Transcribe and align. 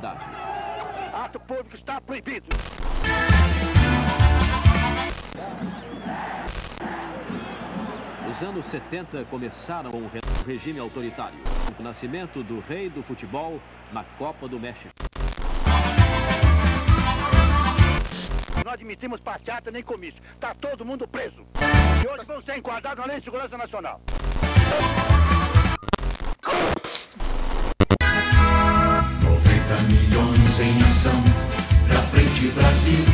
autoridade. 0.00 0.24
Ato 1.12 1.40
público 1.40 1.74
está 1.74 2.00
proibido. 2.00 2.46
Os 8.30 8.42
anos 8.42 8.66
70 8.66 9.24
começaram 9.24 9.90
com 9.90 9.98
o 9.98 10.10
regime 10.46 10.78
autoritário. 10.78 11.38
O 11.78 11.82
nascimento 11.82 12.42
do 12.42 12.60
rei 12.60 12.88
do 12.88 13.02
futebol 13.02 13.60
na 13.92 14.04
Copa 14.04 14.48
do 14.48 14.58
México. 14.58 14.92
Não 18.64 18.72
admitimos 18.72 19.20
passeata 19.20 19.70
nem 19.70 19.82
comício. 19.82 20.22
Está 20.34 20.54
todo 20.54 20.84
mundo 20.84 21.08
preso. 21.08 21.44
E 22.04 22.08
hoje 22.08 22.24
vão 22.24 22.40
ser 22.42 22.58
enquadrados 22.58 22.98
na 22.98 23.06
Lei 23.06 23.18
de 23.18 23.24
Segurança 23.24 23.58
Nacional. 23.58 24.00
Milhões 30.50 30.60
em 30.60 30.82
ação, 30.82 31.12
pra 31.86 32.02
frente 32.02 32.48
Brasil, 32.48 33.04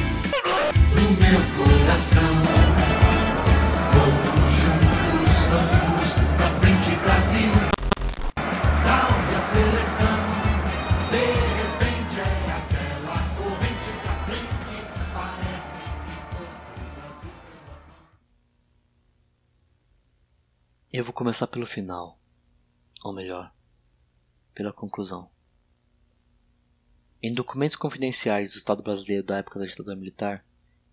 no 0.94 1.02
meu 1.20 1.40
coração. 1.56 2.22
Vamos 3.92 4.52
juntos, 4.56 5.36
vamos 5.50 6.10
pra 6.36 6.48
frente 6.60 6.96
Brasil, 7.02 7.52
salve 8.72 9.34
a 9.34 9.40
seleção. 9.40 10.16
De 11.10 11.24
repente 11.60 12.20
é 12.20 12.22
aquela 12.56 13.18
corrente 13.36 13.90
pra 14.02 14.14
frente, 14.24 14.76
parece 15.12 15.80
que 15.82 16.16
todo 16.30 16.56
Brasil. 17.00 17.34
Eu 20.92 21.04
vou 21.04 21.12
começar 21.12 21.46
pelo 21.46 21.66
final. 21.66 22.18
Ou 23.04 23.12
melhor, 23.12 23.52
pela 24.54 24.72
conclusão. 24.72 25.35
Em 27.22 27.32
documentos 27.32 27.76
confidenciais 27.76 28.52
do 28.52 28.58
Estado 28.58 28.82
brasileiro 28.82 29.24
da 29.24 29.38
época 29.38 29.58
da 29.58 29.66
ditadura 29.66 29.96
militar, 29.96 30.44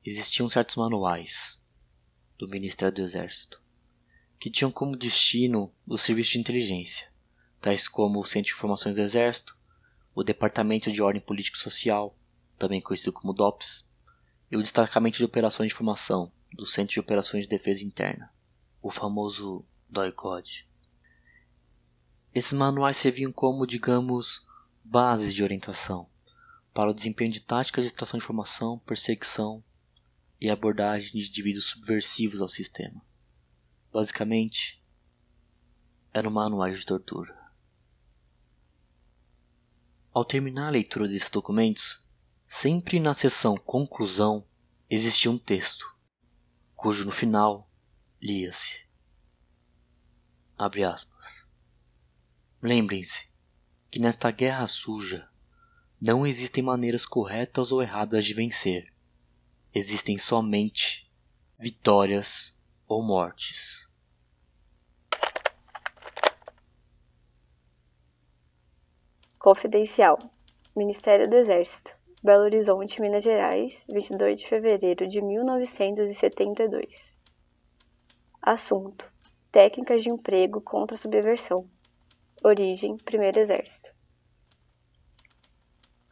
existiam 0.06 0.48
certos 0.48 0.78
manuais 0.78 1.62
do 2.38 2.48
Ministério 2.48 2.94
do 2.94 3.02
Exército 3.02 3.62
que 4.40 4.50
tinham 4.50 4.72
como 4.72 4.98
destino 4.98 5.74
o 5.88 5.98
serviço 5.98 6.32
de 6.32 6.40
inteligência, 6.40 7.08
tais 7.62 7.88
como 7.88 8.20
o 8.20 8.26
Centro 8.26 8.48
de 8.48 8.52
Informações 8.52 8.98
do 8.98 9.02
Exército, 9.02 9.58
o 10.14 10.22
Departamento 10.22 10.92
de 10.92 11.02
Ordem 11.02 11.22
Político 11.22 11.56
e 11.56 11.62
Social, 11.62 12.18
também 12.60 12.82
conhecido 12.82 13.14
como 13.14 13.34
DOPS, 13.34 13.90
e 14.52 14.58
o 14.58 14.62
Destacamento 14.62 15.18
de 15.18 15.24
Operações 15.24 15.70
de 15.70 15.74
Informação 15.74 16.30
do 16.52 16.66
Centro 16.66 16.94
de 16.94 17.00
Operações 17.00 17.44
de 17.44 17.50
Defesa 17.50 17.86
Interna, 17.86 18.34
o 18.82 18.92
famoso 18.92 19.66
DOICOD. 19.90 20.68
Esses 22.36 22.52
manuais 22.52 22.98
serviam 22.98 23.32
como, 23.32 23.66
digamos, 23.66 24.46
bases 24.84 25.34
de 25.34 25.42
orientação 25.42 26.10
para 26.74 26.90
o 26.90 26.94
desempenho 26.94 27.32
de 27.32 27.42
táticas 27.42 27.84
de 27.84 27.88
extração 27.88 28.18
de 28.18 28.24
informação, 28.24 28.80
perseguição 28.80 29.64
e 30.42 30.50
abordagem 30.50 31.12
de 31.12 31.30
indivíduos 31.30 31.66
subversivos 31.66 32.42
ao 32.42 32.50
sistema. 32.50 33.02
Basicamente, 33.92 34.84
eram 36.12 36.32
manuais 36.32 36.80
de 36.80 36.86
tortura. 36.86 37.42
Ao 40.12 40.26
terminar 40.26 40.68
a 40.68 40.72
leitura 40.72 41.08
desses 41.08 41.30
documentos, 41.30 42.08
sempre 42.48 43.00
na 43.00 43.14
seção 43.14 43.56
conclusão 43.56 44.48
existia 44.90 45.30
um 45.30 45.38
texto, 45.38 45.96
cujo 46.76 47.06
no 47.06 47.12
final 47.12 47.70
lia-se. 48.22 48.84
Abre 50.58 50.84
aspas. 50.84 51.48
Lembrem-se 52.62 53.28
que 53.90 54.00
nesta 54.00 54.32
guerra 54.32 54.68
suja 54.68 55.33
não 56.06 56.28
existem 56.28 56.62
maneiras 56.62 57.06
corretas 57.06 57.72
ou 57.72 57.82
erradas 57.82 58.26
de 58.26 58.34
vencer. 58.34 58.92
Existem 59.74 60.18
somente 60.18 61.10
vitórias 61.58 62.54
ou 62.86 63.02
mortes. 63.02 63.90
Confidencial. 69.40 70.20
Ministério 70.76 71.30
do 71.30 71.38
Exército. 71.38 71.94
Belo 72.22 72.44
Horizonte, 72.44 73.00
Minas 73.00 73.24
Gerais, 73.24 73.74
22 73.88 74.42
de 74.42 74.50
fevereiro 74.50 75.08
de 75.08 75.22
1972. 75.22 76.86
Assunto: 78.42 79.10
Técnicas 79.54 80.04
de 80.04 80.10
emprego 80.10 80.60
contra 80.60 80.96
a 80.96 81.00
subversão. 81.00 81.66
Origem: 82.44 82.98
Primeiro 82.98 83.40
Exército. 83.40 83.83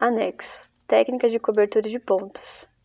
Anexo: 0.04 0.68
Técnicas 0.88 1.30
de 1.30 1.38
cobertura 1.38 1.88
de 1.88 2.00
pontos, 2.00 2.42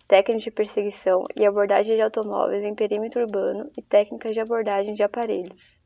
técnicas 0.07 0.43
de 0.43 0.51
perseguição 0.51 1.25
e 1.35 1.47
abordagem 1.47 1.95
de 1.95 2.01
automóveis 2.03 2.63
em 2.63 2.75
perímetro 2.75 3.21
urbano 3.21 3.71
e 3.75 3.81
técnicas 3.81 4.35
de 4.35 4.39
abordagem 4.39 4.93
de 4.93 5.01
aparelhos. 5.01 5.79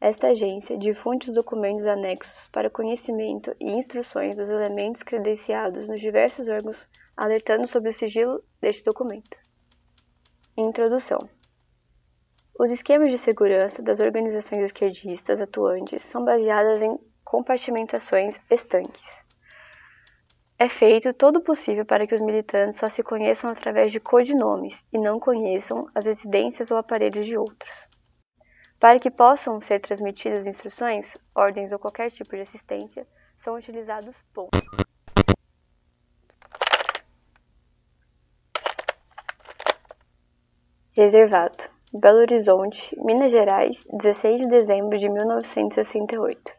Esta 0.00 0.28
agência 0.28 0.78
difunde 0.78 1.28
os 1.28 1.34
documentos 1.34 1.86
anexos 1.86 2.48
para 2.50 2.70
conhecimento 2.70 3.54
e 3.60 3.70
instruções 3.72 4.34
dos 4.34 4.48
elementos 4.48 5.02
credenciados 5.02 5.86
nos 5.86 6.00
diversos 6.00 6.48
órgãos, 6.48 6.88
alertando 7.14 7.66
sobre 7.66 7.90
o 7.90 7.94
sigilo 7.94 8.42
deste 8.62 8.82
documento. 8.82 9.36
Introdução: 10.56 11.18
Os 12.58 12.70
esquemas 12.70 13.10
de 13.10 13.18
segurança 13.18 13.82
das 13.82 14.00
organizações 14.00 14.64
esquerdistas 14.64 15.38
atuantes 15.38 16.00
são 16.04 16.24
baseadas 16.24 16.80
em 16.80 16.98
compartimentações 17.22 18.34
estanques. 18.50 19.23
É 20.56 20.68
feito 20.68 21.12
todo 21.12 21.40
o 21.40 21.42
possível 21.42 21.84
para 21.84 22.06
que 22.06 22.14
os 22.14 22.20
militantes 22.20 22.78
só 22.78 22.88
se 22.88 23.02
conheçam 23.02 23.50
através 23.50 23.90
de 23.90 23.98
codinomes 23.98 24.72
e 24.92 24.98
não 24.98 25.18
conheçam 25.18 25.88
as 25.92 26.04
residências 26.04 26.70
ou 26.70 26.76
aparelhos 26.76 27.26
de 27.26 27.36
outros. 27.36 27.72
Para 28.78 29.00
que 29.00 29.10
possam 29.10 29.60
ser 29.62 29.80
transmitidas 29.80 30.46
instruções, 30.46 31.06
ordens 31.34 31.72
ou 31.72 31.78
qualquer 31.78 32.12
tipo 32.12 32.36
de 32.36 32.42
assistência, 32.42 33.04
são 33.42 33.56
utilizados 33.56 34.14
pontos. 34.32 34.60
Reservado. 40.92 41.64
Belo 41.92 42.18
Horizonte, 42.18 42.96
Minas 42.96 43.32
Gerais, 43.32 43.76
16 43.92 44.42
de 44.42 44.48
dezembro 44.48 44.98
de 44.98 45.08
1968. 45.08 46.52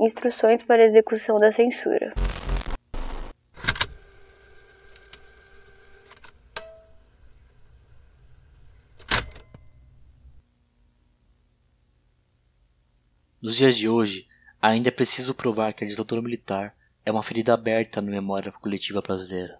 Instruções 0.00 0.62
para 0.62 0.84
execução 0.84 1.38
da 1.38 1.52
censura. 1.52 2.12
Nos 13.48 13.56
dias 13.56 13.78
de 13.78 13.88
hoje, 13.88 14.28
ainda 14.60 14.88
é 14.88 14.92
preciso 14.92 15.34
provar 15.34 15.72
que 15.72 15.82
a 15.82 15.88
ditadura 15.88 16.20
militar 16.20 16.76
é 17.02 17.10
uma 17.10 17.22
ferida 17.22 17.54
aberta 17.54 18.02
na 18.02 18.10
memória 18.10 18.52
coletiva 18.52 19.00
brasileira 19.00 19.58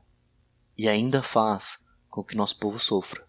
e 0.76 0.86
ainda 0.86 1.22
faz 1.22 1.78
com 2.10 2.22
que 2.22 2.36
nosso 2.36 2.58
povo 2.58 2.78
sofra. 2.78 3.26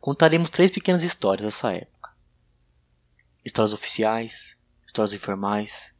Contaremos 0.00 0.48
três 0.48 0.70
pequenas 0.70 1.02
histórias 1.02 1.44
dessa 1.44 1.70
época: 1.70 2.16
histórias 3.44 3.74
oficiais, 3.74 4.58
histórias 4.86 5.12
informais, 5.12 5.94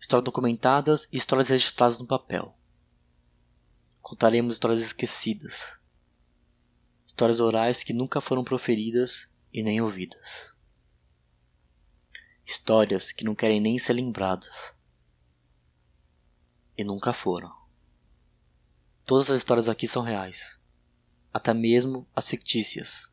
histórias 0.00 0.24
documentadas 0.24 1.06
e 1.12 1.16
histórias 1.16 1.50
registradas 1.50 2.00
no 2.00 2.06
papel. 2.08 2.52
Contaremos 4.02 4.54
histórias 4.54 4.80
esquecidas, 4.80 5.78
histórias 7.06 7.38
orais 7.38 7.84
que 7.84 7.92
nunca 7.92 8.20
foram 8.20 8.42
proferidas 8.42 9.30
e 9.52 9.62
nem 9.62 9.80
ouvidas 9.80 10.53
histórias 12.46 13.10
que 13.10 13.24
não 13.24 13.34
querem 13.34 13.60
nem 13.60 13.78
ser 13.78 13.94
lembradas. 13.94 14.74
E 16.76 16.84
nunca 16.84 17.12
foram. 17.12 17.54
Todas 19.04 19.30
as 19.30 19.38
histórias 19.38 19.68
aqui 19.68 19.86
são 19.86 20.02
reais, 20.02 20.58
até 21.32 21.54
mesmo 21.54 22.06
as 22.14 22.28
fictícias, 22.28 23.10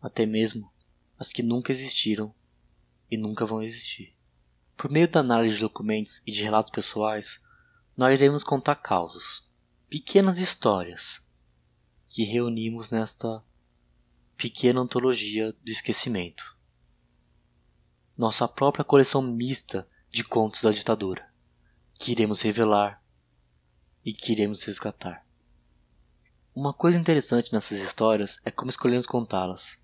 até 0.00 0.26
mesmo 0.26 0.72
as 1.18 1.32
que 1.32 1.42
nunca 1.42 1.72
existiram 1.72 2.34
e 3.10 3.16
nunca 3.16 3.46
vão 3.46 3.62
existir. 3.62 4.14
Por 4.76 4.90
meio 4.90 5.08
da 5.08 5.20
análise 5.20 5.56
de 5.56 5.62
documentos 5.62 6.22
e 6.26 6.32
de 6.32 6.42
relatos 6.42 6.72
pessoais, 6.72 7.40
nós 7.96 8.14
iremos 8.14 8.42
contar 8.42 8.76
causos, 8.76 9.48
pequenas 9.88 10.38
histórias, 10.38 11.22
que 12.08 12.24
reunimos 12.24 12.90
nesta 12.90 13.42
pequena 14.36 14.80
antologia 14.80 15.52
do 15.52 15.70
esquecimento 15.70 16.58
nossa 18.16 18.46
própria 18.46 18.84
coleção 18.84 19.22
mista 19.22 19.88
de 20.10 20.22
contos 20.22 20.62
da 20.62 20.70
ditadura, 20.70 21.26
que 21.98 22.12
iremos 22.12 22.42
revelar 22.42 23.02
e 24.04 24.12
que 24.12 24.32
iremos 24.32 24.62
resgatar. 24.64 25.24
Uma 26.54 26.74
coisa 26.74 26.98
interessante 26.98 27.52
nessas 27.52 27.80
histórias 27.80 28.38
é 28.44 28.50
como 28.50 28.70
escolhemos 28.70 29.06
contá-las. 29.06 29.78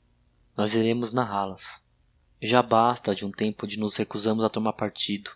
Nós 0.57 0.75
iremos 0.75 1.13
narrá-las. 1.13 1.83
Já 2.43 2.63
basta 2.63 3.15
de 3.15 3.25
um 3.25 3.31
tempo 3.31 3.65
onde 3.65 3.79
nos 3.79 3.97
recusamos 3.97 4.45
a 4.45 4.51
tomar 4.51 4.75
partido, 4.75 5.31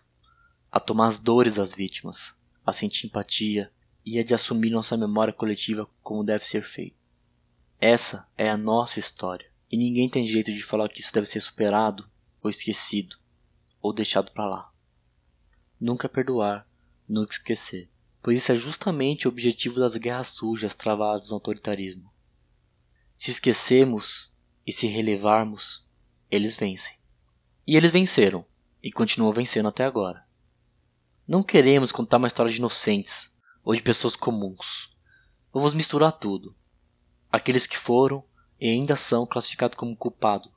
a 0.71 0.79
tomar 0.79 1.07
as 1.07 1.19
dores 1.19 1.55
das 1.55 1.75
vítimas, 1.75 2.37
a 2.67 2.73
sentir 2.73 3.07
empatia 3.07 3.73
e 4.05 4.19
a 4.19 4.25
de 4.25 4.35
assumir 4.35 4.71
nossa 4.71 4.97
memória 4.97 5.33
coletiva 5.33 5.89
como 6.03 6.23
deve 6.23 6.47
ser 6.47 6.63
feito. 6.63 6.97
Essa 7.81 8.29
é 8.37 8.51
a 8.51 8.57
nossa 8.57 9.01
história, 9.01 9.51
e 9.71 9.77
ninguém 9.77 10.09
tem 10.09 10.25
direito 10.25 10.53
de 10.53 10.63
falar 10.63 10.89
que 10.89 11.01
isso 11.01 11.13
deve 11.15 11.27
ser 11.27 11.41
superado, 11.41 12.09
ou 12.43 12.51
esquecido, 12.51 13.17
ou 13.81 13.93
deixado 13.93 14.33
para 14.33 14.47
lá. 14.47 14.73
Nunca 15.81 16.09
perdoar, 16.09 16.69
nunca 17.09 17.33
esquecer, 17.33 17.91
pois 18.23 18.39
isso 18.39 18.53
é 18.53 18.57
justamente 18.57 19.27
o 19.27 19.31
objetivo 19.31 19.81
das 19.81 19.97
guerras 19.97 20.29
sujas 20.29 20.75
travadas 20.75 21.29
no 21.29 21.35
autoritarismo. 21.35 22.13
Se 23.17 23.31
esquecemos 23.31 24.33
e 24.67 24.73
se 24.73 24.87
relevarmos, 24.87 25.87
eles 26.31 26.55
vencem. 26.55 26.99
E 27.67 27.77
eles 27.77 27.91
venceram, 27.91 28.45
e 28.83 28.91
continuam 28.91 29.33
vencendo 29.33 29.69
até 29.69 29.85
agora. 29.85 30.27
Não 31.27 31.43
queremos 31.43 31.93
contar 31.93 32.17
uma 32.17 32.27
história 32.27 32.51
de 32.51 32.59
inocentes 32.59 33.33
ou 33.65 33.75
de 33.75 33.83
pessoas 33.83 34.17
comuns. 34.17 34.91
Vamos 35.53 35.73
misturar 35.73 36.13
tudo 36.13 36.57
aqueles 37.33 37.67
que 37.67 37.79
foram 37.79 38.23
e 38.61 38.69
ainda 38.69 38.95
são 38.95 39.27
classificados 39.27 39.77
como 39.77 39.97
culpados, 39.97 40.52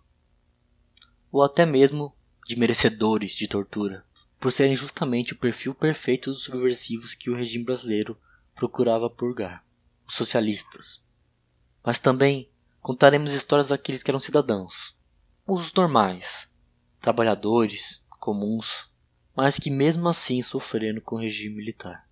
ou 1.35 1.43
até 1.43 1.65
mesmo 1.65 2.15
de 2.45 2.57
merecedores 2.57 3.35
de 3.35 3.45
tortura, 3.45 4.05
por 4.39 4.53
serem 4.53 4.73
justamente 4.73 5.33
o 5.33 5.37
perfil 5.37 5.75
perfeito 5.75 6.29
dos 6.31 6.43
subversivos 6.43 7.13
que 7.13 7.29
o 7.29 7.35
regime 7.35 7.65
brasileiro 7.65 8.17
procurava 8.55 9.09
purgar, 9.09 9.61
os 10.07 10.15
socialistas. 10.15 11.05
Mas 11.83 11.99
também 11.99 12.49
contaremos 12.79 13.33
histórias 13.33 13.67
daqueles 13.67 14.01
que 14.01 14.09
eram 14.09 14.17
cidadãos, 14.17 14.97
os 15.45 15.73
normais, 15.73 16.49
trabalhadores, 17.01 18.07
comuns, 18.17 18.89
mas 19.35 19.59
que 19.59 19.69
mesmo 19.69 20.07
assim 20.07 20.41
sofreram 20.41 21.01
com 21.01 21.17
o 21.17 21.19
regime 21.19 21.57
militar. 21.57 22.07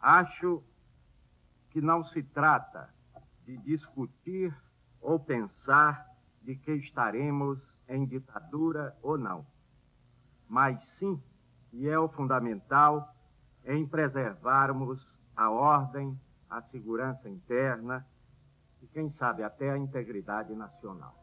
Acho 0.00 0.60
que 1.70 1.80
não 1.80 2.04
se 2.08 2.20
trata 2.20 2.92
de 3.46 3.56
discutir 3.58 4.52
ou 5.02 5.18
pensar 5.18 6.06
de 6.40 6.56
que 6.56 6.72
estaremos 6.72 7.58
em 7.88 8.06
ditadura 8.06 8.96
ou 9.02 9.18
não, 9.18 9.44
mas 10.48 10.80
sim, 10.98 11.20
e 11.72 11.88
é 11.88 11.98
o 11.98 12.08
fundamental, 12.08 13.14
em 13.64 13.86
preservarmos 13.86 15.06
a 15.36 15.50
ordem, 15.50 16.18
a 16.48 16.62
segurança 16.62 17.28
interna 17.28 18.06
e, 18.80 18.86
quem 18.86 19.10
sabe, 19.12 19.42
até 19.42 19.70
a 19.70 19.78
integridade 19.78 20.54
nacional. 20.54 21.16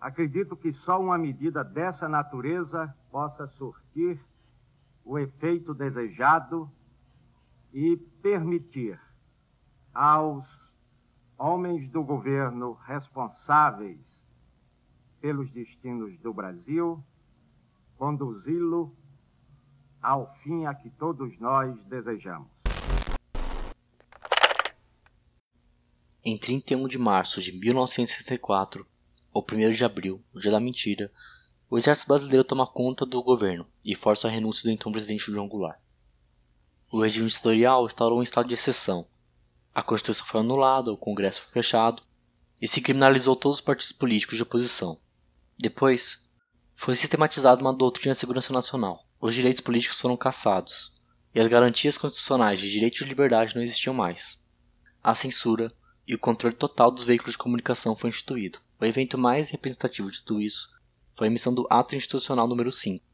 Acredito 0.00 0.56
que 0.56 0.72
só 0.72 1.00
uma 1.00 1.18
medida 1.18 1.64
dessa 1.64 2.08
natureza 2.08 2.94
possa 3.10 3.46
surtir 3.48 4.20
o 5.04 5.18
efeito 5.18 5.74
desejado 5.74 6.70
e 7.72 7.96
permitir 8.22 9.00
aos 9.92 10.55
homens 11.38 11.88
do 11.90 12.02
governo 12.02 12.78
responsáveis 12.86 14.00
pelos 15.20 15.50
destinos 15.50 16.18
do 16.20 16.32
Brasil 16.32 17.02
conduzi-lo 17.96 18.94
ao 20.02 20.32
fim 20.42 20.66
a 20.66 20.74
que 20.74 20.90
todos 20.90 21.38
nós 21.40 21.74
desejamos. 21.86 22.48
Em 26.22 26.36
31 26.36 26.88
de 26.88 26.98
março 26.98 27.40
de 27.40 27.52
1964, 27.52 28.86
ou 29.32 29.44
1 29.50 29.70
de 29.70 29.84
abril, 29.84 30.22
no 30.32 30.40
dia 30.40 30.50
da 30.50 30.60
mentira, 30.60 31.10
o 31.70 31.78
exército 31.78 32.08
brasileiro 32.08 32.44
toma 32.44 32.66
conta 32.66 33.04
do 33.04 33.22
governo 33.22 33.66
e 33.84 33.94
força 33.94 34.28
a 34.28 34.30
renúncia 34.30 34.64
do 34.64 34.70
então 34.70 34.92
presidente 34.92 35.30
João 35.30 35.48
Goulart. 35.48 35.78
O 36.90 37.00
regime 37.00 37.28
ditatorial 37.28 37.86
instaurou 37.86 38.18
um 38.18 38.22
estado 38.22 38.48
de 38.48 38.54
exceção. 38.54 39.06
A 39.76 39.82
Constituição 39.82 40.24
foi 40.24 40.40
anulada, 40.40 40.90
o 40.90 40.96
Congresso 40.96 41.42
foi 41.42 41.50
fechado 41.50 42.02
e 42.58 42.66
se 42.66 42.80
criminalizou 42.80 43.36
todos 43.36 43.58
os 43.58 43.60
partidos 43.60 43.92
políticos 43.92 44.38
de 44.38 44.42
oposição. 44.42 44.98
Depois, 45.58 46.24
foi 46.74 46.96
sistematizada 46.96 47.60
uma 47.60 47.76
doutrina 47.76 48.14
de 48.14 48.18
segurança 48.18 48.54
nacional. 48.54 49.06
Os 49.20 49.34
direitos 49.34 49.60
políticos 49.60 50.00
foram 50.00 50.16
cassados 50.16 50.94
e 51.34 51.38
as 51.38 51.46
garantias 51.46 51.98
constitucionais 51.98 52.58
de 52.58 52.70
direito 52.70 52.96
de 52.96 53.04
liberdade 53.04 53.54
não 53.54 53.60
existiam 53.60 53.92
mais. 53.92 54.42
A 55.04 55.14
censura 55.14 55.70
e 56.08 56.14
o 56.14 56.18
controle 56.18 56.56
total 56.56 56.90
dos 56.90 57.04
veículos 57.04 57.32
de 57.32 57.38
comunicação 57.38 57.94
foi 57.94 58.08
instituído. 58.08 58.60
O 58.80 58.84
evento 58.86 59.18
mais 59.18 59.50
representativo 59.50 60.10
de 60.10 60.22
tudo 60.22 60.40
isso 60.40 60.70
foi 61.12 61.26
a 61.26 61.30
emissão 61.30 61.54
do 61.54 61.66
Ato 61.68 61.94
Institucional 61.94 62.48
número 62.48 62.72
5, 62.72 63.04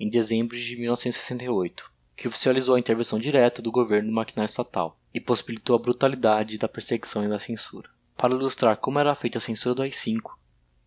em 0.00 0.08
dezembro 0.08 0.56
de 0.56 0.74
1968, 0.74 1.97
que 2.18 2.26
oficializou 2.26 2.74
a 2.74 2.80
intervenção 2.80 3.16
direta 3.16 3.62
do 3.62 3.70
governo 3.70 4.08
no 4.08 4.14
maquinário 4.16 4.50
estatal 4.50 4.98
e 5.14 5.20
possibilitou 5.20 5.76
a 5.76 5.78
brutalidade 5.78 6.58
da 6.58 6.68
perseguição 6.68 7.24
e 7.24 7.28
da 7.28 7.38
censura. 7.38 7.88
Para 8.16 8.34
ilustrar 8.34 8.76
como 8.76 8.98
era 8.98 9.14
feita 9.14 9.38
a 9.38 9.40
censura 9.40 9.72
do 9.72 9.82
AI-5, 9.82 10.36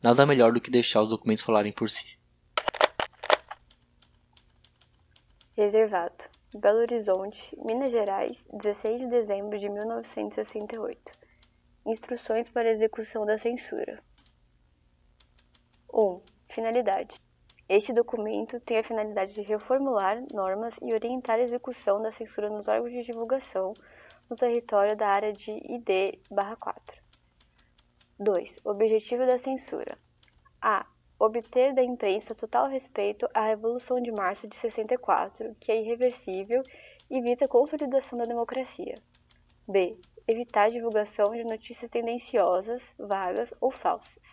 nada 0.04 0.26
melhor 0.26 0.52
do 0.52 0.60
que 0.60 0.70
deixar 0.70 1.02
os 1.02 1.10
documentos 1.10 1.42
falarem 1.42 1.72
por 1.72 1.90
si. 1.90 2.20
Reservado. 5.56 6.26
Belo 6.54 6.80
Horizonte, 6.80 7.58
Minas 7.64 7.92
Gerais, 7.92 8.38
16 8.52 9.00
de 9.00 9.08
dezembro 9.08 9.58
de 9.58 9.70
1968. 9.70 11.00
Instruções 11.86 12.50
para 12.50 12.74
execução 12.74 13.26
da 13.26 13.38
censura. 13.38 14.04
1. 15.94 16.22
Finalidade. 16.50 17.16
Este 17.74 17.94
documento 17.94 18.60
tem 18.60 18.80
a 18.80 18.84
finalidade 18.84 19.32
de 19.32 19.44
reformular 19.44 20.22
normas 20.34 20.76
e 20.82 20.94
orientar 20.94 21.38
a 21.38 21.42
execução 21.42 22.02
da 22.02 22.12
censura 22.12 22.50
nos 22.50 22.68
órgãos 22.68 22.92
de 22.92 23.02
divulgação 23.02 23.74
no 24.30 24.36
território 24.36 24.94
da 24.98 25.08
área 25.08 25.32
de 25.32 25.52
ID/4. 25.52 27.02
2. 28.20 28.60
Objetivo 28.66 29.26
da 29.26 29.40
censura: 29.40 29.98
a. 30.62 30.86
Obter 31.18 31.74
da 31.74 31.82
imprensa 31.82 32.36
total 32.36 32.68
respeito 32.68 33.26
à 33.34 33.46
Revolução 33.46 34.02
de 34.02 34.12
Março 34.12 34.50
de 34.50 34.58
64, 34.58 35.56
que 35.62 35.72
é 35.72 35.82
irreversível 35.82 36.64
e 37.10 37.22
visa 37.22 37.46
a 37.46 37.48
consolidação 37.48 38.20
da 38.20 38.26
democracia. 38.26 38.96
b. 39.66 39.98
Evitar 40.28 40.64
a 40.64 40.72
divulgação 40.72 41.32
de 41.32 41.46
notícias 41.46 41.90
tendenciosas, 41.90 42.84
vagas 43.00 43.50
ou 43.62 43.72
falsas. 43.72 44.28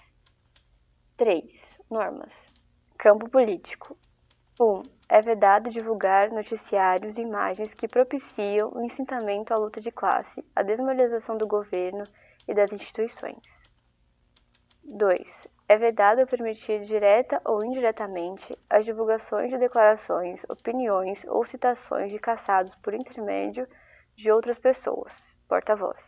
3. 1.17 1.45
Normas. 1.89 2.48
Campo 2.99 3.31
político. 3.31 3.97
1. 4.61 4.65
Um, 4.65 4.83
é 5.09 5.23
vedado 5.23 5.71
divulgar 5.71 6.33
noticiários 6.33 7.17
e 7.17 7.21
imagens 7.21 7.73
que 7.73 7.87
propiciam 7.87 8.73
o 8.75 8.85
incitamento 8.85 9.55
à 9.55 9.57
luta 9.57 9.81
de 9.81 9.93
classe, 9.93 10.45
a 10.55 10.65
desmoralização 10.65 11.39
do 11.39 11.47
governo 11.47 12.03
e 12.49 12.53
das 12.53 12.73
instituições. 12.73 13.39
2. 14.83 15.49
É 15.69 15.77
vedado 15.77 16.27
permitir 16.27 16.81
direta 16.87 17.41
ou 17.45 17.65
indiretamente 17.65 18.59
as 18.69 18.85
divulgações 18.85 19.49
de 19.49 19.59
declarações, 19.59 20.41
opiniões 20.49 21.25
ou 21.29 21.47
citações 21.47 22.11
de 22.11 22.19
caçados 22.19 22.75
por 22.83 22.95
intermédio 22.95 23.69
de 24.17 24.29
outras 24.29 24.59
pessoas, 24.59 25.13
porta-vozes. 25.47 26.03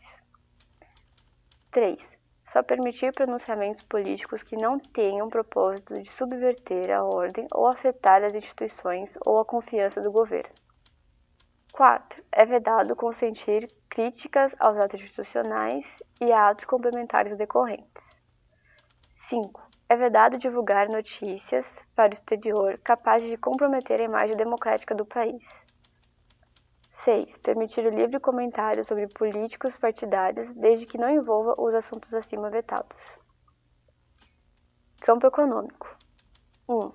3 1.71 2.20
só 2.53 2.63
permitir 2.63 3.13
pronunciamentos 3.13 3.83
políticos 3.85 4.43
que 4.43 4.57
não 4.57 4.79
tenham 4.79 5.29
propósito 5.29 5.95
de 5.95 6.11
subverter 6.13 6.91
a 6.91 7.05
ordem 7.05 7.47
ou 7.53 7.67
afetar 7.67 8.25
as 8.25 8.35
instituições 8.35 9.17
ou 9.25 9.39
a 9.39 9.45
confiança 9.45 10.01
do 10.01 10.11
governo. 10.11 10.53
4. 11.73 12.23
É 12.33 12.45
vedado 12.45 12.97
consentir 12.97 13.69
críticas 13.89 14.53
aos 14.59 14.77
atos 14.77 15.01
institucionais 15.01 15.85
e 16.21 16.33
a 16.33 16.51
atos 16.51 16.65
complementares 16.65 17.39
decorrentes. 17.39 18.05
5. 19.29 19.71
É 19.89 19.97
vedado 19.97 20.39
divulgar 20.39 20.89
notícias 20.89 21.65
para 21.95 22.11
o 22.11 22.15
exterior 22.15 22.79
capazes 22.79 23.29
de 23.29 23.37
comprometer 23.37 24.01
a 24.01 24.05
imagem 24.05 24.37
democrática 24.37 24.95
do 24.95 25.05
país. 25.05 25.43
6. 27.05 27.39
Permitir 27.39 27.87
o 27.87 27.91
livre 27.91 28.21
comentário 28.21 28.85
sobre 28.85 29.09
políticos 29.09 29.77
partidários, 29.79 30.53
desde 30.55 30.87
que 30.87 30.99
não 30.99 31.09
envolva 31.09 31.55
os 31.59 31.75
assuntos 31.75 32.13
acima 32.13 32.51
vetados. 32.51 32.97
Campo 35.01 35.27
econômico. 35.27 35.97
1. 36.69 36.93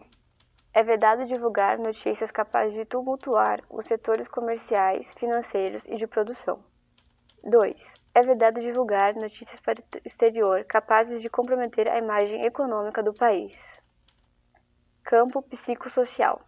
É 0.74 0.84
vedado 0.84 1.26
divulgar 1.26 1.80
notícias 1.80 2.30
capazes 2.32 2.74
de 2.74 2.86
tumultuar 2.86 3.62
os 3.70 3.86
setores 3.86 4.28
comerciais, 4.28 5.12
financeiros 5.14 5.82
e 5.86 5.96
de 5.96 6.06
produção. 6.06 6.64
2. 7.44 7.76
É 8.14 8.22
vedado 8.22 8.62
divulgar 8.62 9.16
notícias 9.16 9.60
para 9.62 9.80
o 9.80 10.08
exterior 10.08 10.64
capazes 10.66 11.22
de 11.22 11.30
comprometer 11.30 11.90
a 11.90 11.98
imagem 11.98 12.46
econômica 12.46 13.02
do 13.02 13.14
país. 13.14 13.58
Campo 15.04 15.42
psicossocial. 15.42 16.42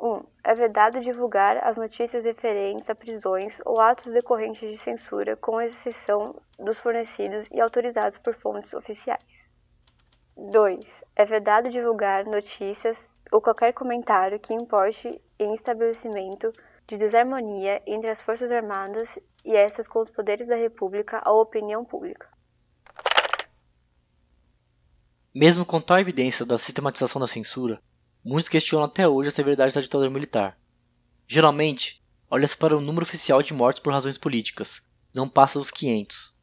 1. 0.00 0.24
É 0.44 0.54
vedado 0.54 1.00
divulgar 1.00 1.56
as 1.64 1.76
notícias 1.76 2.24
referentes 2.24 2.88
a 2.88 2.94
prisões 2.94 3.58
ou 3.64 3.80
atos 3.80 4.12
decorrentes 4.12 4.70
de 4.70 4.78
censura, 4.78 5.36
com 5.36 5.60
exceção 5.60 6.40
dos 6.58 6.78
fornecidos 6.78 7.48
e 7.50 7.60
autorizados 7.60 8.18
por 8.18 8.34
fontes 8.34 8.72
oficiais. 8.74 9.24
2. 10.36 10.84
É 11.16 11.24
vedado 11.24 11.70
divulgar 11.70 12.26
notícias 12.26 12.98
ou 13.32 13.40
qualquer 13.40 13.72
comentário 13.72 14.38
que 14.38 14.54
importe 14.54 15.20
em 15.38 15.54
estabelecimento 15.54 16.52
de 16.86 16.96
desarmonia 16.96 17.82
entre 17.86 18.10
as 18.10 18.20
Forças 18.22 18.50
Armadas 18.50 19.08
e 19.44 19.56
essas 19.56 19.88
com 19.88 20.00
os 20.00 20.10
poderes 20.10 20.46
da 20.46 20.56
República 20.56 21.22
ou 21.26 21.40
opinião 21.40 21.84
pública. 21.84 22.28
Mesmo 25.34 25.66
com 25.66 25.80
tal 25.80 25.98
evidência 25.98 26.46
da 26.46 26.56
sistematização 26.56 27.20
da 27.20 27.26
censura, 27.26 27.80
muitos 28.26 28.48
questionam 28.48 28.86
até 28.86 29.06
hoje 29.06 29.28
a 29.28 29.30
severidade 29.30 29.72
da 29.72 29.80
ditadura 29.80 30.10
militar. 30.10 30.58
Geralmente, 31.28 32.02
olha-se 32.28 32.56
para 32.56 32.76
o 32.76 32.80
número 32.80 33.04
oficial 33.04 33.40
de 33.40 33.54
mortes 33.54 33.80
por 33.80 33.92
razões 33.92 34.18
políticas, 34.18 34.82
não 35.14 35.28
passa 35.28 35.60
dos 35.60 35.70
500. 35.70 36.34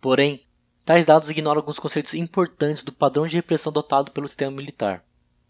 Porém, 0.00 0.44
tais 0.84 1.06
dados 1.06 1.30
ignoram 1.30 1.60
alguns 1.60 1.78
conceitos 1.78 2.14
importantes 2.14 2.82
do 2.82 2.92
padrão 2.92 3.28
de 3.28 3.36
repressão 3.36 3.70
adotado 3.70 4.10
pelo 4.10 4.26
sistema 4.26 4.50
militar. 4.50 5.04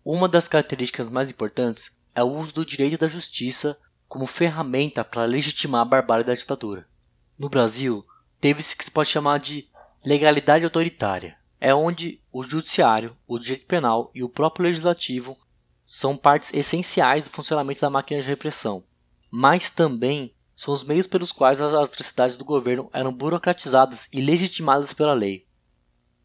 Uma 0.05 0.29
das 0.29 0.47
características 0.47 1.09
mais 1.09 1.31
importantes 1.31 1.99
é 2.15 2.23
o 2.23 2.31
uso 2.31 2.53
do 2.53 2.67
direito 2.67 3.01
da 3.01 3.09
justiça 3.09 3.81
como 4.07 4.27
ferramenta 4.27 5.03
para 5.03 5.25
legitimar 5.25 5.81
a 5.81 5.87
barbárie 5.87 6.27
da 6.27 6.35
ditadura. 6.35 6.87
No 7.39 7.49
Brasil, 7.49 8.07
teve-se 8.39 8.77
que 8.77 8.85
se 8.85 8.91
pode 8.91 9.09
chamar 9.09 9.39
de 9.39 9.67
legalidade 10.05 10.63
autoritária 10.63 11.39
é 11.65 11.75
onde 11.75 12.21
o 12.31 12.43
judiciário, 12.43 13.17
o 13.27 13.39
direito 13.39 13.65
penal 13.65 14.11
e 14.15 14.23
o 14.23 14.29
próprio 14.29 14.67
legislativo 14.67 15.35
são 15.85 16.17
partes 16.17 16.53
essenciais 16.55 17.25
do 17.25 17.31
funcionamento 17.31 17.81
da 17.81 17.91
máquina 17.91 18.21
de 18.21 18.27
repressão, 18.27 18.85
mas 19.31 19.71
também 19.71 20.35
são 20.57 20.73
os 20.73 20.85
meios 20.85 21.07
pelos 21.07 21.33
quais 21.33 21.61
as 21.61 21.75
atrocidades 21.75 22.37
do 22.37 22.45
governo 22.45 22.89
eram 22.93 23.13
burocratizadas 23.13 24.09
e 24.13 24.21
legitimadas 24.21 24.93
pela 24.93 25.13
lei. 25.13 25.47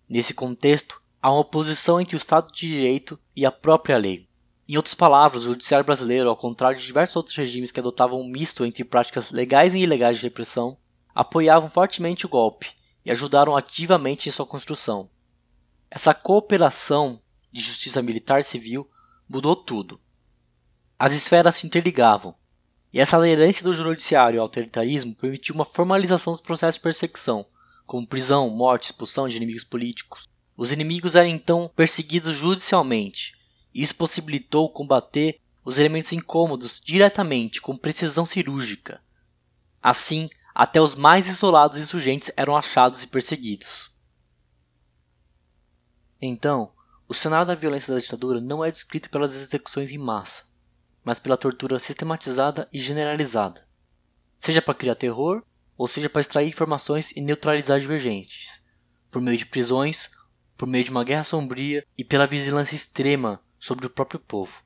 Nesse 0.08 0.34
contexto, 0.34 1.01
há 1.22 1.32
uma 1.32 1.42
oposição 1.42 2.00
entre 2.00 2.16
o 2.16 2.18
Estado 2.18 2.51
de 2.54 2.68
Direito 2.68 3.20
e 3.36 3.46
a 3.46 3.51
própria 3.51 3.98
lei. 3.98 4.30
Em 4.68 4.78
outras 4.78 4.94
palavras, 4.94 5.44
o 5.44 5.48
judiciário 5.48 5.86
brasileiro, 5.86 6.30
ao 6.30 6.38
contrário 6.38 6.78
de 6.78 6.86
diversos 6.86 7.16
outros 7.16 7.36
regimes 7.36 7.72
que 7.72 7.80
adotavam 7.80 8.22
um 8.22 8.28
misto 8.28 8.63
entre 8.63 8.84
práticas 8.84 9.32
legais 9.32 9.74
e 9.74 9.80
ilegais 9.80 10.18
de 10.18 10.24
repressão, 10.24 10.78
apoiavam 11.13 11.68
fortemente 11.68 12.25
o 12.25 12.30
golpe 12.30 12.72
e 13.04 13.12
ajudaram 13.12 13.58
ativamente 13.58 14.30
em 14.30 14.32
sua 14.32 14.46
construção. 14.46 15.10
Essa 15.89 16.13
cooperação 16.13 17.20
de 17.51 17.62
justiça 17.62 18.01
militar 18.01 18.39
e 18.39 18.44
civil 18.44 18.88
mudou 19.30 19.56
tudo. 19.56 20.02
As 20.98 21.14
esferas 21.14 21.56
se 21.56 21.68
interligavam, 21.68 22.36
e 22.92 23.00
essa 23.00 23.18
aderência 23.18 23.64
do 23.64 23.74
judiciário 23.74 24.40
ao 24.40 24.46
autoritarismo 24.46 25.14
permitiu 25.14 25.54
uma 25.54 25.64
formalização 25.64 26.34
dos 26.34 26.42
processos 26.42 26.76
de 26.76 26.82
perseguição, 26.82 27.46
como 27.86 28.08
prisão, 28.08 28.50
morte, 28.50 28.86
expulsão 28.86 29.30
de 29.30 29.38
inimigos 29.38 29.64
políticos. 29.64 30.28
Os 30.58 30.72
inimigos 30.72 31.16
eram 31.16 31.30
então 31.30 31.72
perseguidos 31.76 32.36
judicialmente. 32.36 33.38
Isso 33.74 33.96
possibilitou 33.96 34.70
combater 34.70 35.40
os 35.64 35.78
elementos 35.78 36.12
incômodos 36.12 36.82
diretamente, 36.84 37.62
com 37.62 37.78
precisão 37.78 38.26
cirúrgica. 38.26 39.02
Assim, 39.82 40.30
até 40.54 40.82
os 40.82 40.96
mais 40.96 41.30
isolados 41.30 41.78
insurgentes 41.78 42.32
eram 42.36 42.58
achados 42.58 43.04
e 43.04 43.08
perseguidos. 43.08 43.92
Então, 46.22 46.74
o 47.10 47.13
cenário 47.16 47.48
da 47.48 47.56
violência 47.56 47.92
da 47.92 48.00
ditadura 48.00 48.39
não 48.39 48.63
é 48.63 48.70
descrito 48.70 49.10
pelas 49.10 49.34
execuções 49.34 49.89
em 49.89 49.98
massa, 49.98 50.44
mas 51.04 51.20
pela 51.20 51.36
tortura 51.36 51.80
sistematizada 51.80 52.70
e 52.72 52.78
generalizada, 52.78 53.68
seja 54.38 54.62
para 54.62 54.75
criar 54.75 54.94
terror 54.94 55.44
ou 55.75 55.88
seja 55.88 56.08
para 56.08 56.22
extrair 56.22 56.48
informações 56.48 57.12
e 57.13 57.22
neutralizar 57.22 57.80
divergentes, 57.80 58.63
por 59.10 59.24
meio 59.24 59.39
de 59.39 59.48
prisões, 59.48 60.12
por 60.56 60.68
meio 60.68 60.84
de 60.84 60.92
uma 60.92 61.04
guerra 61.04 61.24
sombria 61.24 61.84
e 61.98 62.04
pela 62.04 62.28
vigilância 62.28 62.75
extrema 62.75 63.42
sobre 63.60 63.88
o 63.88 63.89
próprio 63.89 64.20
povo. 64.20 64.62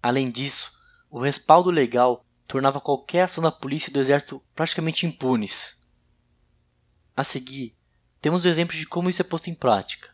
Além 0.00 0.30
disso, 0.30 0.70
o 1.10 1.18
respaldo 1.18 1.68
legal 1.68 2.24
tornava 2.46 2.80
qualquer 2.80 3.22
ação 3.22 3.42
da 3.42 3.50
polícia 3.50 3.90
e 3.90 3.92
do 3.92 3.98
exército 3.98 4.40
praticamente 4.54 5.04
impunes. 5.04 5.80
A 7.16 7.24
seguir, 7.24 7.76
temos 8.20 8.44
o 8.44 8.48
exemplo 8.48 8.76
de 8.76 8.86
como 8.86 9.10
isso 9.10 9.20
é 9.20 9.24
posto 9.24 9.50
em 9.50 9.54
prática. 9.54 10.12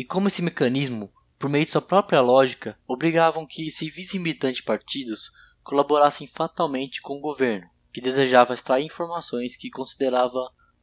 E 0.00 0.04
como 0.04 0.28
esse 0.28 0.40
mecanismo, 0.40 1.12
por 1.38 1.50
meio 1.50 1.66
de 1.66 1.72
sua 1.72 1.82
própria 1.82 2.22
lógica, 2.22 2.74
obrigavam 2.88 3.46
que 3.46 3.70
civis 3.70 4.14
militantes 4.14 4.62
partidos 4.62 5.30
colaborassem 5.62 6.26
fatalmente 6.26 7.02
com 7.02 7.18
o 7.18 7.20
governo, 7.20 7.68
que 7.92 8.00
desejava 8.00 8.54
extrair 8.54 8.86
informações 8.86 9.58
que 9.58 9.68
considerava 9.68 10.40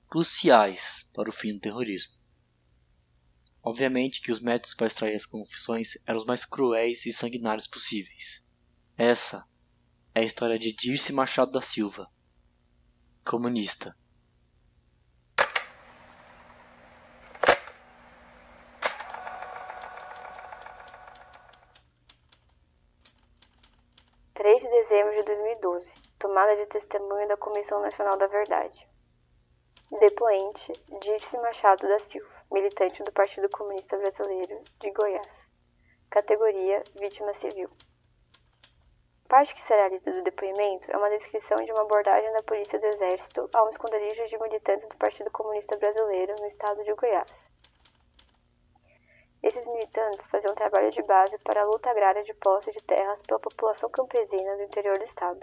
cruciais 0.07 1.09
para 1.15 1.29
o 1.29 1.33
fim 1.33 1.55
do 1.55 1.59
terrorismo. 1.59 2.13
Obviamente 3.63 4.21
que 4.21 4.31
os 4.31 4.39
métodos 4.39 4.75
para 4.75 4.86
extrair 4.86 5.15
as 5.15 5.25
confissões 5.25 5.93
eram 6.05 6.19
os 6.19 6.25
mais 6.25 6.45
cruéis 6.45 7.07
e 7.07 7.12
sanguinários 7.12 7.65
possíveis. 7.65 8.45
Essa 8.95 9.43
é 10.13 10.19
a 10.19 10.25
história 10.25 10.59
de 10.59 10.71
Dirce 10.71 11.12
Machado 11.12 11.53
da 11.53 11.62
Silva, 11.63 12.07
comunista, 13.25 13.97
3 24.47 24.55
de 24.67 24.71
dezembro 24.71 25.15
de 25.15 25.24
2012. 25.24 25.95
Tomada 26.19 26.53
de 26.57 26.65
testemunho 26.65 27.27
da 27.27 27.38
Comissão 27.38 27.81
Nacional 27.81 28.17
da 28.17 28.27
Verdade. 28.27 28.88
Depoente, 30.00 30.74
Dirce 31.00 31.38
Machado 31.38 31.88
da 31.88 31.97
Silva, 31.97 32.43
militante 32.51 33.01
do 33.01 33.12
Partido 33.13 33.50
Comunista 33.50 33.97
Brasileiro 33.97 34.62
de 34.79 34.91
Goiás. 34.91 35.50
Categoria 36.09 36.83
Vítima 37.00 37.33
Civil. 37.33 37.69
Parte 39.29 39.55
que 39.55 39.62
será 39.62 39.88
lida 39.88 40.12
do 40.12 40.24
depoimento 40.24 40.91
é 40.91 40.97
uma 40.97 41.09
descrição 41.09 41.63
de 41.63 41.71
uma 41.71 41.83
abordagem 41.83 42.31
da 42.33 42.43
Polícia 42.43 42.77
do 42.77 42.88
Exército 42.88 43.50
a 43.53 43.63
um 43.63 43.69
esconderijo 43.69 44.25
de 44.25 44.38
militantes 44.38 44.88
do 44.88 44.97
Partido 44.97 45.31
Comunista 45.31 45.77
Brasileiro 45.77 46.36
no 46.39 46.45
estado 46.45 46.83
de 46.83 46.93
Goiás. 46.93 47.47
Esses 49.48 49.66
militantes 49.66 50.27
faziam 50.27 50.54
trabalho 50.54 50.92
de 50.92 51.01
base 51.04 51.39
para 51.39 51.62
a 51.62 51.63
luta 51.63 51.89
agrária 51.89 52.22
de 52.22 52.34
posse 52.34 52.70
de 52.70 52.82
terras 52.84 53.22
pela 53.22 53.39
população 53.39 53.89
campesina 53.89 54.58
do 54.58 54.63
interior 54.63 54.98
do 54.98 55.06
estado. 55.06 55.39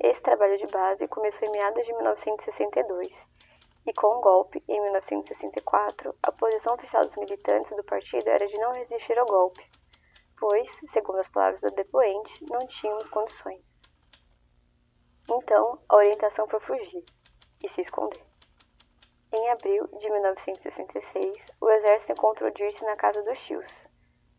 Esse 0.00 0.20
trabalho 0.20 0.56
de 0.56 0.66
base 0.66 1.06
começou 1.06 1.46
em 1.46 1.52
meados 1.52 1.86
de 1.86 1.92
1962 1.92 3.28
e, 3.86 3.92
com 3.92 4.08
o 4.08 4.18
um 4.18 4.20
golpe, 4.20 4.64
em 4.66 4.80
1964, 4.80 6.12
a 6.20 6.32
posição 6.32 6.74
oficial 6.74 7.04
dos 7.04 7.14
militantes 7.14 7.70
do 7.70 7.84
partido 7.84 8.28
era 8.28 8.44
de 8.44 8.58
não 8.58 8.72
resistir 8.72 9.16
ao 9.16 9.26
golpe, 9.26 9.64
pois, 10.36 10.80
segundo 10.88 11.20
as 11.20 11.28
palavras 11.28 11.60
do 11.60 11.70
depoente, 11.70 12.44
não 12.50 12.66
tínhamos 12.66 13.08
condições. 13.08 13.80
Então, 15.30 15.78
a 15.88 15.94
orientação 15.94 16.48
foi 16.48 16.58
fugir 16.58 17.04
e 17.62 17.68
se 17.68 17.80
esconder. 17.80 18.33
Em 19.36 19.50
abril 19.50 19.88
de 19.98 20.08
1966, 20.08 21.50
o 21.60 21.68
exército 21.68 22.12
encontrou 22.12 22.52
Dirce 22.52 22.84
na 22.84 22.94
casa 22.94 23.20
dos 23.24 23.44
tios, 23.44 23.84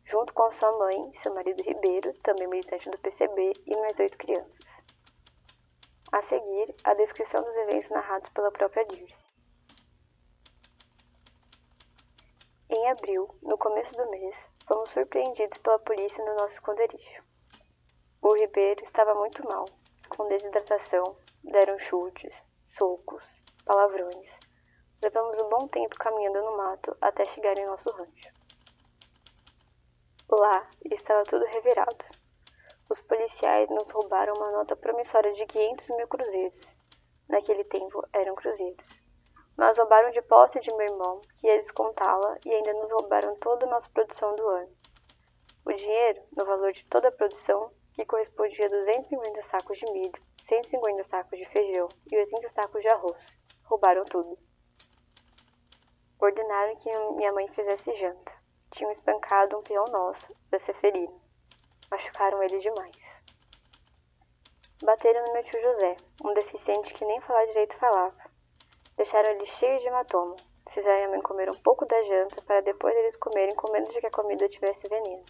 junto 0.06 0.34
com 0.34 0.50
sua 0.50 0.72
mãe, 0.72 1.14
seu 1.14 1.34
marido 1.34 1.62
Ribeiro, 1.62 2.14
também 2.20 2.48
militante 2.48 2.90
do 2.90 2.98
PCB, 3.00 3.52
e 3.66 3.75
mais 3.75 4.00
oito 4.00 4.18
crianças. 4.18 4.82
A 6.14 6.22
seguir, 6.22 6.74
a 6.86 6.94
descrição 6.94 7.44
dos 7.44 7.58
eventos 7.58 7.90
narrados 7.90 8.30
pela 8.30 8.50
própria 8.50 8.86
Dirce. 8.86 9.28
Em 12.70 12.90
abril, 12.90 13.28
no 13.42 13.58
começo 13.58 13.98
do 13.98 14.10
mês, 14.10 14.50
fomos 14.66 14.92
surpreendidos 14.92 15.58
pela 15.58 15.78
polícia 15.78 16.24
no 16.24 16.36
nosso 16.36 16.54
esconderijo. 16.54 17.22
O 18.22 18.34
Ribeiro 18.34 18.82
estava 18.82 19.14
muito 19.14 19.46
mal, 19.46 19.66
com 20.08 20.30
desidratação, 20.30 21.18
deram 21.44 21.78
chutes, 21.78 22.50
socos, 22.64 23.44
palavrões, 23.66 24.40
Levamos 25.02 25.38
um 25.40 25.50
bom 25.50 25.68
tempo 25.68 25.96
caminhando 25.98 26.42
no 26.42 26.58
mato 26.58 26.96
até 27.02 27.25
chegar 27.25 27.58
em 27.58 27.66
nosso 27.66 27.92
rancho. 27.92 28.30
Lá 30.30 30.68
estava 30.92 31.24
tudo 31.24 31.46
revirado. 31.46 32.06
Os 32.90 33.02
policiais 33.02 33.70
nos 33.70 33.92
roubaram 33.92 34.34
uma 34.36 34.52
nota 34.52 34.75
promissória 34.75 35.32
de 35.32 35.46
500 35.46 35.90
mil 35.90 36.08
cruzeiros. 36.08 36.75
Naquele 37.28 37.64
tempo 37.64 38.08
eram 38.14 38.36
cruzeiros. 38.36 39.00
Mas 39.58 39.78
roubaram 39.78 40.10
de 40.10 40.22
posse 40.22 40.60
de 40.60 40.74
meu 40.74 40.88
irmão, 40.88 41.22
que 41.38 41.48
ia 41.48 41.56
descontá-la, 41.56 42.38
e 42.46 42.54
ainda 42.54 42.74
nos 42.74 42.92
roubaram 42.92 43.36
toda 43.38 43.66
a 43.66 43.70
nossa 43.70 43.90
produção 43.90 44.36
do 44.36 44.48
ano. 44.48 44.75
O 45.66 45.74
dinheiro, 45.74 46.22
no 46.36 46.46
valor 46.46 46.72
de 46.72 46.86
toda 46.86 47.08
a 47.10 47.12
produção, 47.12 47.72
que 47.94 48.06
correspondia 48.06 48.68
a 48.68 48.70
250 48.70 49.42
sacos 49.42 49.80
de 49.80 49.92
milho, 49.92 50.22
150 50.44 51.04
sacos 51.04 51.40
de 51.40 51.46
feijão 51.46 51.88
e 52.12 52.18
80 52.18 52.50
sacos 52.50 52.82
de 52.82 52.90
arroz. 52.90 53.38
Roubaram 53.64 54.04
tudo. 54.06 54.38
Ordenaram 56.25 56.75
que 56.75 56.89
minha 57.17 57.32
mãe 57.32 57.48
fizesse 57.48 57.94
janta. 57.94 58.34
Tinham 58.72 58.91
espancado 58.91 59.60
um 59.60 59.62
peão 59.62 59.86
nosso, 59.86 60.36
da 60.50 60.58
Seferina. 60.58 61.13
Machucaram 61.91 62.41
ele 62.41 62.58
demais. 62.58 63.22
Bateram 64.82 65.24
no 65.24 65.34
meu 65.34 65.44
tio 65.44 65.62
José, 65.62 65.96
um 66.24 66.34
deficiente 66.34 66.96
que 66.96 67.05
nem 67.05 67.22
falar 67.22 67.46
direito 67.46 67.77
falava. 67.77 68.17
Deixaram 68.98 69.29
ele 69.29 69.46
cheio 69.46 69.77
de 69.77 69.88
hematoma. 69.88 70.36
Fizeram 70.67 71.05
a 71.05 71.10
mãe 71.10 71.22
comer 71.22 71.48
um 71.48 71.60
pouco 71.60 71.86
da 71.86 72.01
janta 72.01 72.41
para 72.41 72.62
depois 72.62 72.96
eles 72.96 73.15
comerem 73.17 73.53
com 73.53 73.72
medo 73.72 73.88
de 73.88 74.00
que 74.00 74.08
a 74.08 74.12
comida 74.12 74.50
tivesse 74.50 74.88
veneno. 74.88 75.24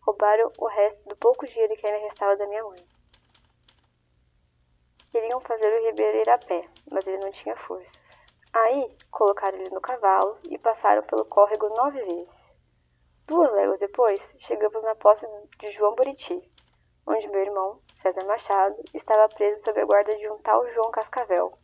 roubaram 0.00 0.50
o 0.56 0.66
resto 0.66 1.06
do 1.10 1.16
pouco 1.16 1.44
dinheiro 1.44 1.76
que 1.76 1.86
ainda 1.86 1.98
restava 1.98 2.38
da 2.38 2.46
minha 2.46 2.64
mãe. 2.64 2.88
Queriam 5.12 5.40
fazer 5.40 5.70
o 5.70 5.84
Ribeiro 5.84 6.16
ir 6.16 6.30
a 6.30 6.38
pé, 6.38 6.66
mas 6.90 7.06
ele 7.06 7.18
não 7.18 7.30
tinha 7.30 7.54
forças. 7.54 8.29
Aí, 8.52 8.96
colocaram 9.10 9.58
ele 9.58 9.72
no 9.72 9.80
cavalo 9.80 10.36
e 10.48 10.58
passaram 10.58 11.02
pelo 11.04 11.24
córrego 11.24 11.68
nove 11.68 12.02
vezes. 12.04 12.54
Duas 13.24 13.52
léguas 13.52 13.78
depois, 13.78 14.34
chegamos 14.38 14.82
na 14.82 14.96
posse 14.96 15.24
de 15.58 15.70
João 15.70 15.94
Buriti, 15.94 16.42
onde 17.06 17.28
meu 17.28 17.42
irmão, 17.42 17.80
César 17.94 18.24
Machado, 18.24 18.76
estava 18.92 19.28
preso 19.28 19.62
sob 19.62 19.80
a 19.80 19.84
guarda 19.84 20.16
de 20.16 20.28
um 20.28 20.38
tal 20.38 20.68
João 20.68 20.90
Cascavel. 20.90 21.56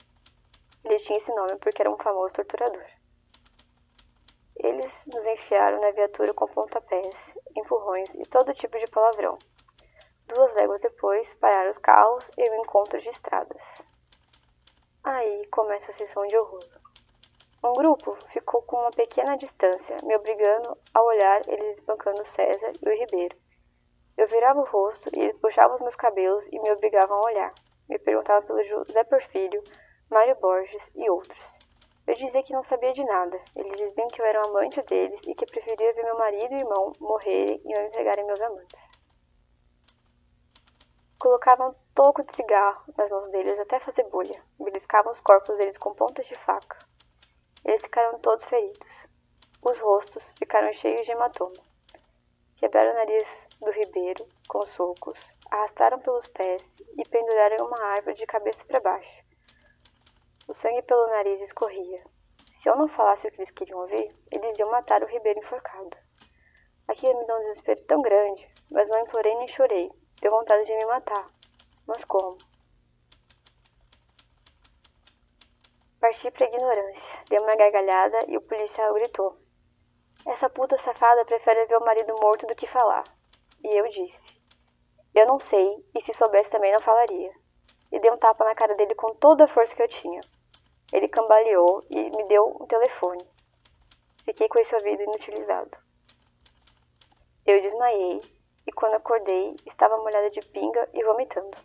Ele 0.85 0.97
tinha 0.97 1.17
esse 1.17 1.35
nome 1.35 1.57
porque 1.57 1.83
era 1.83 1.91
um 1.91 1.99
famoso 1.99 2.35
torturador. 2.35 2.87
Eles 4.55 5.07
nos 5.13 5.27
enfiaram 5.27 5.81
na 5.81 5.91
viatura 5.91 6.33
com 6.33 6.47
pontapés, 6.47 7.37
empurrões 7.57 8.15
e 8.15 8.23
todo 8.27 8.55
tipo 8.55 8.79
de 8.79 8.87
palavrão. 8.87 9.37
Duas 10.29 10.55
léguas 10.55 10.81
depois, 10.81 11.35
pararam 11.35 11.71
os 11.71 11.79
carros 11.79 12.31
e 12.39 12.49
o 12.49 12.55
encontro 12.55 12.99
de 12.99 13.09
estradas. 13.09 13.85
Aí 15.07 15.47
começa 15.53 15.93
a 15.93 15.95
sessão 15.95 16.27
de 16.27 16.37
horror. 16.37 16.65
Um 17.63 17.75
grupo 17.75 18.19
ficou 18.27 18.61
com 18.63 18.77
uma 18.77 18.91
pequena 18.91 19.37
distância, 19.37 19.97
me 20.03 20.17
obrigando 20.17 20.77
a 20.93 21.01
olhar 21.01 21.49
eles 21.49 21.77
espancando 21.77 22.25
César 22.25 22.73
e 22.83 22.89
o 22.89 22.93
Ribeiro. 22.93 23.37
Eu 24.17 24.27
virava 24.27 24.59
o 24.59 24.65
rosto 24.65 25.09
e 25.15 25.21
eles 25.21 25.39
puxavam 25.39 25.77
os 25.77 25.81
meus 25.81 25.95
cabelos 25.95 26.49
e 26.49 26.59
me 26.59 26.73
obrigavam 26.73 27.19
a 27.19 27.25
olhar. 27.25 27.55
Me 27.89 28.01
perguntavam 28.01 28.49
pelo 28.49 28.65
José 28.65 29.05
Porfírio, 29.05 29.63
Mário 30.11 30.35
Borges 30.41 30.91
e 30.97 31.09
outros. 31.09 31.57
Eu 32.05 32.15
dizia 32.15 32.43
que 32.43 32.53
não 32.53 32.63
sabia 32.63 32.91
de 32.91 33.05
nada. 33.05 33.41
Eles 33.55 33.79
diziam 33.79 34.09
que 34.09 34.21
eu 34.21 34.27
era 34.27 34.41
um 34.41 34.51
amante 34.51 34.81
deles 34.87 35.23
e 35.25 35.37
que 35.37 35.47
preferia 35.47 35.95
ver 35.95 36.03
meu 36.03 36.19
marido 36.19 36.53
e 36.53 36.59
irmão 36.59 36.93
morrerem 36.99 37.63
e 37.65 37.73
não 37.73 37.85
entregarem 37.85 38.27
meus 38.27 38.43
amantes. 38.43 38.91
Colocavam 41.17 41.77
toco 41.97 42.23
de 42.23 42.31
cigarro 42.31 42.85
nas 42.95 43.09
mãos 43.09 43.27
deles 43.31 43.59
até 43.59 43.81
fazer 43.81 44.05
bolha. 44.05 44.45
Beliscavam 44.61 45.11
os 45.11 45.21
corpos 45.23 45.57
deles 45.57 45.79
com 45.79 45.95
pontas 45.95 46.27
de 46.27 46.37
faca. 46.37 46.79
Eles 47.65 47.81
ficaram 47.81 48.19
todos 48.19 48.45
feridos. 48.45 49.09
Os 49.63 49.81
rostos 49.81 50.33
ficaram 50.39 50.71
cheios 50.75 51.07
de 51.07 51.13
hematoma. 51.13 51.57
Quebraram 52.57 52.93
o 52.93 52.95
nariz 52.97 53.49
do 53.59 53.71
ribeiro 53.71 54.29
com 54.47 54.65
socos, 54.67 55.35
arrastaram 55.51 55.99
pelos 55.99 56.27
pés 56.27 56.77
e 56.99 57.09
penduraram 57.09 57.67
uma 57.67 57.83
árvore 57.83 58.15
de 58.15 58.27
cabeça 58.27 58.67
para 58.67 58.79
baixo. 58.79 59.25
O 60.47 60.53
sangue 60.53 60.83
pelo 60.83 61.07
nariz 61.09 61.41
escorria. 61.41 62.05
Se 62.51 62.69
eu 62.69 62.77
não 62.77 62.89
falasse 62.89 63.27
o 63.27 63.31
que 63.31 63.39
eles 63.39 63.51
queriam 63.51 63.81
ouvir, 63.81 64.15
eles 64.31 64.59
iam 64.59 64.71
matar 64.71 65.03
o 65.03 65.07
ribeiro 65.07 65.39
enforcado. 65.39 65.97
Aquilo 66.87 67.19
me 67.19 67.27
deu 67.27 67.37
um 67.37 67.41
desespero 67.41 67.83
tão 67.85 68.03
grande, 68.03 68.53
mas 68.71 68.91
não 68.91 69.01
implorei 69.01 69.35
nem 69.37 69.49
chorei. 69.49 69.91
Deu 70.21 70.31
vontade 70.31 70.67
de 70.67 70.77
me 70.77 70.85
matar. 70.85 71.36
Mas 71.87 72.05
como? 72.05 72.37
Parti 76.01 76.31
para 76.31 76.47
ignorância. 76.47 77.23
Dei 77.29 77.39
uma 77.39 77.57
gargalhada 77.57 78.25
e 78.29 78.37
o 78.37 78.41
policial 78.41 78.93
gritou: 78.95 79.37
Essa 80.27 80.51
puta 80.51 80.77
safada 80.77 81.25
prefere 81.25 81.67
ver 81.67 81.77
o 81.77 81.85
marido 81.85 82.15
morto 82.21 82.47
do 82.47 82.55
que 82.55 82.67
falar. 82.67 83.05
E 83.63 83.69
eu 83.69 83.87
disse: 83.89 84.41
Eu 85.15 85.27
não 85.27 85.39
sei, 85.39 85.85
e 85.95 86.01
se 86.01 86.13
soubesse 86.13 86.51
também 86.51 86.73
não 86.73 86.81
falaria. 86.81 87.33
E 87.91 88.01
dei 88.01 88.11
um 88.11 88.19
tapa 88.19 88.45
na 88.45 88.55
cara 88.55 88.75
dele 88.75 88.95
com 88.95 89.15
toda 89.15 89.45
a 89.45 89.49
força 89.49 89.75
que 89.75 89.83
eu 89.83 89.89
tinha. 89.89 90.21
Ele 90.93 91.09
cambaleou 91.09 91.85
e 91.91 92.11
me 92.11 92.25
deu 92.29 92.57
um 92.61 92.67
telefone. 92.67 93.25
Fiquei 94.25 94.49
com 94.49 94.59
esse 94.59 94.75
ouvido 94.75 95.03
inutilizado. 95.03 95.77
Eu 97.45 97.61
desmaiei 97.61 98.21
e 98.67 98.73
quando 98.73 98.95
acordei 98.95 99.57
estava 99.65 99.97
molhada 99.99 100.31
de 100.31 100.41
pinga 100.41 100.89
e 100.93 101.03
vomitando. 101.05 101.57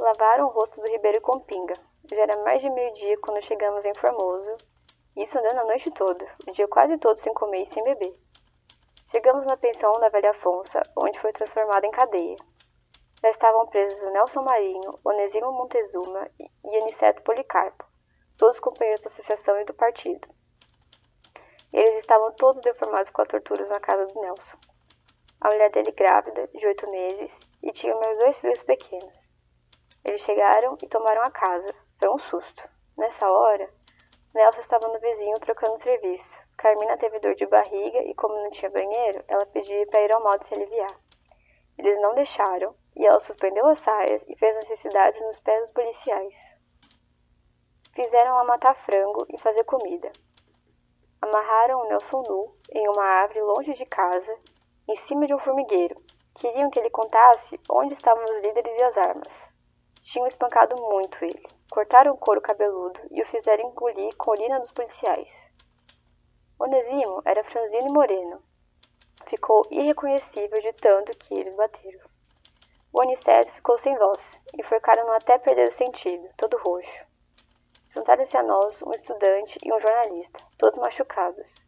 Lavaram 0.00 0.46
o 0.46 0.48
rosto 0.48 0.80
do 0.80 0.88
Ribeiro 0.88 1.20
com 1.20 1.38
pinga. 1.40 1.74
Já 2.10 2.22
era 2.22 2.42
mais 2.42 2.62
de 2.62 2.70
meio-dia 2.70 3.18
quando 3.20 3.38
chegamos 3.42 3.84
em 3.84 3.92
Formoso, 3.92 4.56
isso 5.14 5.38
andando 5.38 5.58
a 5.58 5.64
noite 5.66 5.90
toda, 5.90 6.26
o 6.48 6.50
dia 6.50 6.66
quase 6.66 6.96
todo 6.96 7.18
sem 7.18 7.34
comer 7.34 7.60
e 7.60 7.66
sem 7.66 7.84
beber. 7.84 8.18
Chegamos 9.10 9.44
na 9.46 9.58
pensão 9.58 9.92
da 10.00 10.08
velha 10.08 10.30
Afonso, 10.30 10.78
onde 10.96 11.18
foi 11.18 11.34
transformada 11.34 11.86
em 11.86 11.90
cadeia. 11.90 12.36
Lá 13.22 13.28
estavam 13.28 13.66
presos 13.66 14.02
o 14.04 14.10
Nelson 14.10 14.40
Marinho, 14.40 14.98
Onesimo 15.04 15.52
Montezuma 15.52 16.30
e 16.38 16.76
Aniceto 16.78 17.20
Policarpo, 17.20 17.84
todos 18.38 18.58
companheiros 18.58 19.04
da 19.04 19.08
associação 19.08 19.60
e 19.60 19.66
do 19.66 19.74
partido. 19.74 20.26
Eles 21.70 21.96
estavam 21.96 22.32
todos 22.32 22.62
deformados 22.62 23.10
com 23.10 23.20
as 23.20 23.28
torturas 23.28 23.68
na 23.68 23.80
casa 23.80 24.06
do 24.06 24.18
Nelson. 24.18 24.56
A 25.42 25.50
mulher 25.50 25.70
dele 25.70 25.92
grávida, 25.92 26.48
de 26.54 26.66
oito 26.66 26.90
meses, 26.90 27.40
e 27.62 27.70
tinha 27.70 27.94
meus 27.94 28.16
dois 28.16 28.38
filhos 28.38 28.62
pequenos. 28.62 29.29
Eles 30.04 30.20
chegaram 30.22 30.76
e 30.82 30.86
tomaram 30.86 31.22
a 31.22 31.30
casa. 31.30 31.74
Foi 31.98 32.08
um 32.08 32.18
susto. 32.18 32.68
Nessa 32.96 33.30
hora, 33.30 33.68
Nelson 34.34 34.60
estava 34.60 34.88
no 34.88 35.00
vizinho 35.00 35.38
trocando 35.40 35.76
serviço. 35.76 36.38
Carmina 36.56 36.96
teve 36.96 37.18
dor 37.18 37.34
de 37.34 37.46
barriga 37.46 37.98
e, 38.02 38.14
como 38.14 38.34
não 38.34 38.50
tinha 38.50 38.70
banheiro, 38.70 39.24
ela 39.26 39.44
pediu 39.46 39.86
para 39.88 40.02
ir 40.02 40.12
ao 40.12 40.22
modo 40.22 40.46
se 40.46 40.54
aliviar. 40.54 40.94
Eles 41.76 42.00
não 42.00 42.14
deixaram 42.14 42.74
e 42.94 43.06
ela 43.06 43.18
suspendeu 43.18 43.66
as 43.66 43.78
saias 43.78 44.24
e 44.28 44.36
fez 44.36 44.56
necessidades 44.56 45.20
nos 45.22 45.40
pés 45.40 45.60
dos 45.60 45.72
policiais. 45.72 46.54
Fizeram-a 47.92 48.44
matar 48.44 48.74
frango 48.74 49.26
e 49.30 49.38
fazer 49.38 49.64
comida. 49.64 50.12
Amarraram 51.20 51.80
o 51.80 51.88
Nelson 51.88 52.22
nu 52.22 52.54
em 52.70 52.88
uma 52.88 53.04
árvore 53.04 53.42
longe 53.42 53.72
de 53.72 53.84
casa, 53.84 54.34
em 54.88 54.94
cima 54.94 55.26
de 55.26 55.34
um 55.34 55.38
formigueiro. 55.38 56.00
Queriam 56.34 56.70
que 56.70 56.78
ele 56.78 56.90
contasse 56.90 57.60
onde 57.68 57.92
estavam 57.92 58.24
os 58.24 58.40
líderes 58.40 58.76
e 58.76 58.82
as 58.82 58.96
armas. 58.96 59.49
Tinham 60.00 60.26
espancado 60.26 60.80
muito 60.80 61.22
ele. 61.22 61.46
Cortaram 61.70 62.14
o 62.14 62.16
couro 62.16 62.40
cabeludo 62.40 63.00
e 63.10 63.20
o 63.20 63.26
fizeram 63.26 63.68
engolir 63.68 64.16
com 64.16 64.30
urina 64.30 64.58
dos 64.58 64.72
policiais. 64.72 65.50
Onesimo 66.58 67.20
era 67.24 67.44
franzino 67.44 67.88
e 67.88 67.92
moreno. 67.92 68.42
Ficou 69.26 69.66
irreconhecível 69.70 70.58
de 70.58 70.72
tanto 70.72 71.16
que 71.18 71.34
eles 71.34 71.52
bateram. 71.52 72.00
O 72.92 73.00
aniceto 73.02 73.52
ficou 73.52 73.76
sem 73.76 73.96
voz. 73.98 74.40
Enforcaram-no 74.58 75.12
até 75.12 75.38
perder 75.38 75.68
o 75.68 75.70
sentido, 75.70 76.28
todo 76.36 76.56
roxo. 76.58 77.06
Juntaram-se 77.90 78.36
a 78.36 78.42
nós 78.42 78.82
um 78.82 78.92
estudante 78.92 79.58
e 79.62 79.72
um 79.72 79.78
jornalista, 79.78 80.42
todos 80.56 80.78
machucados. 80.78 81.64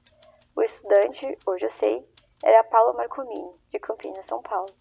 O 0.56 0.62
estudante, 0.62 1.38
hoje 1.46 1.66
eu 1.66 1.70
sei, 1.70 2.08
era 2.42 2.64
Paulo 2.64 2.94
Marcomini, 2.94 3.60
de 3.68 3.78
Campinas, 3.78 4.26
São 4.26 4.40
Paulo. 4.40 4.72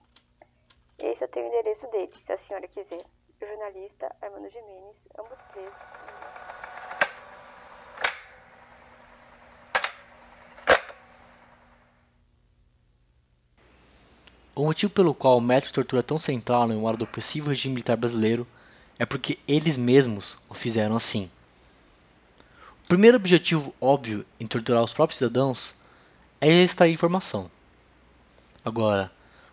Esse 0.99 1.23
eu 1.23 1.27
tenho 1.27 1.47
o 1.47 1.49
endereço 1.49 1.89
dele, 1.89 2.13
se 2.17 2.31
a 2.31 2.37
senhora 2.37 2.67
quiser. 2.67 3.03
O 3.41 3.45
jornalista 3.45 4.15
Armando 4.21 4.47
Jimenez, 4.51 5.08
ambos 5.17 5.41
presos. 5.51 5.82
O 14.54 14.65
motivo 14.65 14.93
pelo 14.93 15.15
qual 15.15 15.38
o 15.38 15.41
método 15.41 15.69
de 15.69 15.73
tortura 15.73 16.01
é 16.01 16.04
tão 16.04 16.19
central 16.19 16.67
na 16.67 16.75
memória 16.75 16.99
do 16.99 17.06
opressivo 17.06 17.49
regime 17.49 17.73
militar 17.73 17.97
brasileiro 17.97 18.45
é 18.99 19.08
porque 19.08 19.39
eles 19.47 19.75
mesmos 19.75 20.38
o 20.47 20.54
fizeram 20.54 20.95
assim. 20.95 21.32
O 22.86 22.88
primeiro 22.88 23.17
objetivo 23.17 23.73
óbvio 23.82 24.23
em 24.39 24.45
torturar 24.45 24.84
os 24.84 24.93
próprios 24.93 25.17
cidadãos 25.17 25.73
é 26.39 26.62
extrair 26.62 26.93
informação. 26.93 27.49
Agora, 28.63 29.12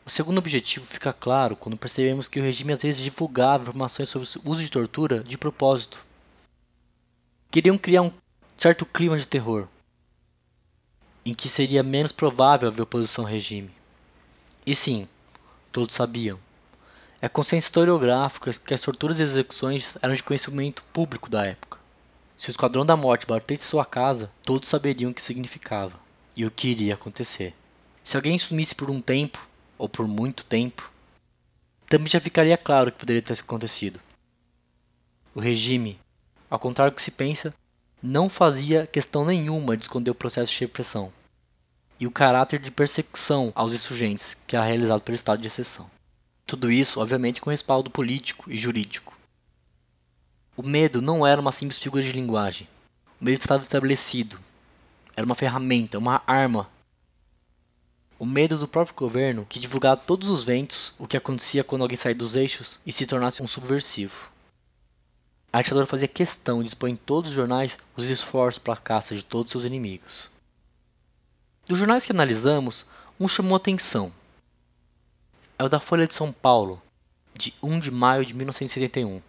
o 0.08 0.10
segundo 0.10 0.38
objetivo 0.38 0.86
fica 0.86 1.12
claro 1.12 1.54
quando 1.54 1.76
percebemos 1.76 2.28
que 2.28 2.40
o 2.40 2.42
regime 2.42 2.72
às 2.72 2.82
vezes 2.82 3.04
divulgava 3.04 3.64
informações 3.64 4.08
sobre 4.08 4.26
o 4.26 4.50
uso 4.50 4.62
de 4.62 4.70
tortura 4.70 5.22
de 5.22 5.36
propósito. 5.36 6.00
Queriam 7.50 7.76
criar 7.76 8.00
um 8.00 8.12
certo 8.56 8.86
clima 8.86 9.18
de 9.18 9.28
terror, 9.28 9.68
em 11.26 11.34
que 11.34 11.46
seria 11.46 11.82
menos 11.82 12.10
provável 12.10 12.70
haver 12.70 12.80
oposição 12.80 13.26
ao 13.26 13.30
regime. 13.30 13.70
E 14.64 14.74
sim, 14.74 15.06
todos 15.70 15.94
sabiam. 15.94 16.38
É 17.20 17.28
consciência 17.28 17.68
historiográfica 17.68 18.50
que 18.50 18.72
as 18.72 18.80
torturas 18.80 19.20
e 19.20 19.22
execuções 19.22 19.98
eram 20.00 20.14
de 20.14 20.22
conhecimento 20.22 20.82
público 20.84 21.28
da 21.28 21.44
época. 21.44 21.78
Se 22.34 22.48
o 22.48 22.50
Esquadrão 22.50 22.86
da 22.86 22.96
Morte 22.96 23.26
batesse 23.26 23.64
sua 23.64 23.84
casa, 23.84 24.32
todos 24.42 24.70
saberiam 24.70 25.10
o 25.10 25.14
que 25.14 25.20
significava 25.20 26.00
e 26.34 26.46
o 26.46 26.50
que 26.50 26.68
iria 26.68 26.94
acontecer. 26.94 27.54
Se 28.02 28.16
alguém 28.16 28.38
sumisse 28.38 28.74
por 28.74 28.88
um 28.88 29.02
tempo, 29.02 29.47
ou 29.78 29.88
por 29.88 30.06
muito 30.06 30.44
tempo, 30.44 30.90
também 31.86 32.08
já 32.08 32.20
ficaria 32.20 32.58
claro 32.58 32.92
que 32.92 32.98
poderia 32.98 33.22
ter 33.22 33.32
acontecido. 33.32 34.00
O 35.34 35.40
regime, 35.40 35.98
ao 36.50 36.58
contrário 36.58 36.92
do 36.92 36.96
que 36.96 37.02
se 37.02 37.10
pensa, 37.10 37.54
não 38.02 38.28
fazia 38.28 38.86
questão 38.86 39.24
nenhuma 39.24 39.76
de 39.76 39.84
esconder 39.84 40.10
o 40.10 40.14
processo 40.14 40.52
de 40.52 40.60
repressão 40.60 41.12
e 41.98 42.06
o 42.06 42.10
caráter 42.10 42.60
de 42.60 42.70
persecução 42.70 43.52
aos 43.54 43.72
insurgentes 43.72 44.34
que 44.46 44.56
é 44.56 44.60
realizado 44.60 45.00
pelo 45.00 45.16
estado 45.16 45.40
de 45.40 45.48
exceção. 45.48 45.90
Tudo 46.46 46.70
isso, 46.70 47.00
obviamente, 47.00 47.40
com 47.40 47.50
respaldo 47.50 47.90
político 47.90 48.50
e 48.50 48.56
jurídico. 48.56 49.16
O 50.56 50.62
medo 50.62 51.02
não 51.02 51.26
era 51.26 51.40
uma 51.40 51.52
simples 51.52 51.78
figura 51.78 52.02
de 52.02 52.12
linguagem. 52.12 52.66
O 53.20 53.24
medo 53.24 53.40
estava 53.40 53.62
estabelecido. 53.62 54.38
Era 55.16 55.26
uma 55.26 55.34
ferramenta, 55.34 55.98
uma 55.98 56.22
arma. 56.26 56.68
O 58.18 58.26
medo 58.26 58.58
do 58.58 58.66
próprio 58.66 58.96
governo 58.96 59.46
que 59.48 59.60
divulgava 59.60 60.00
todos 60.00 60.28
os 60.28 60.44
ventos 60.44 60.94
o 60.98 61.06
que 61.06 61.16
acontecia 61.16 61.62
quando 61.62 61.82
alguém 61.82 61.96
saía 61.96 62.14
dos 62.14 62.34
eixos 62.34 62.80
e 62.84 62.90
se 62.90 63.06
tornasse 63.06 63.42
um 63.42 63.46
subversivo. 63.46 64.30
A 65.52 65.62
ditadura 65.62 65.86
fazia 65.86 66.08
questão 66.08 66.60
de 66.60 66.68
expor 66.68 66.88
em 66.88 66.96
todos 66.96 67.30
os 67.30 67.36
jornais 67.36 67.78
os 67.96 68.04
esforços 68.04 68.58
para 68.58 68.74
a 68.74 68.76
caça 68.76 69.14
de 69.14 69.24
todos 69.24 69.50
seus 69.50 69.64
inimigos. 69.64 70.30
Dos 71.66 71.78
jornais 71.78 72.04
que 72.04 72.12
analisamos, 72.12 72.84
um 73.20 73.28
chamou 73.28 73.56
atenção. 73.56 74.12
É 75.58 75.64
o 75.64 75.68
da 75.68 75.80
Folha 75.80 76.06
de 76.06 76.14
São 76.14 76.32
Paulo, 76.32 76.82
de 77.34 77.54
1 77.62 77.80
de 77.80 77.90
maio 77.90 78.24
de 78.24 78.34
1971. 78.34 79.22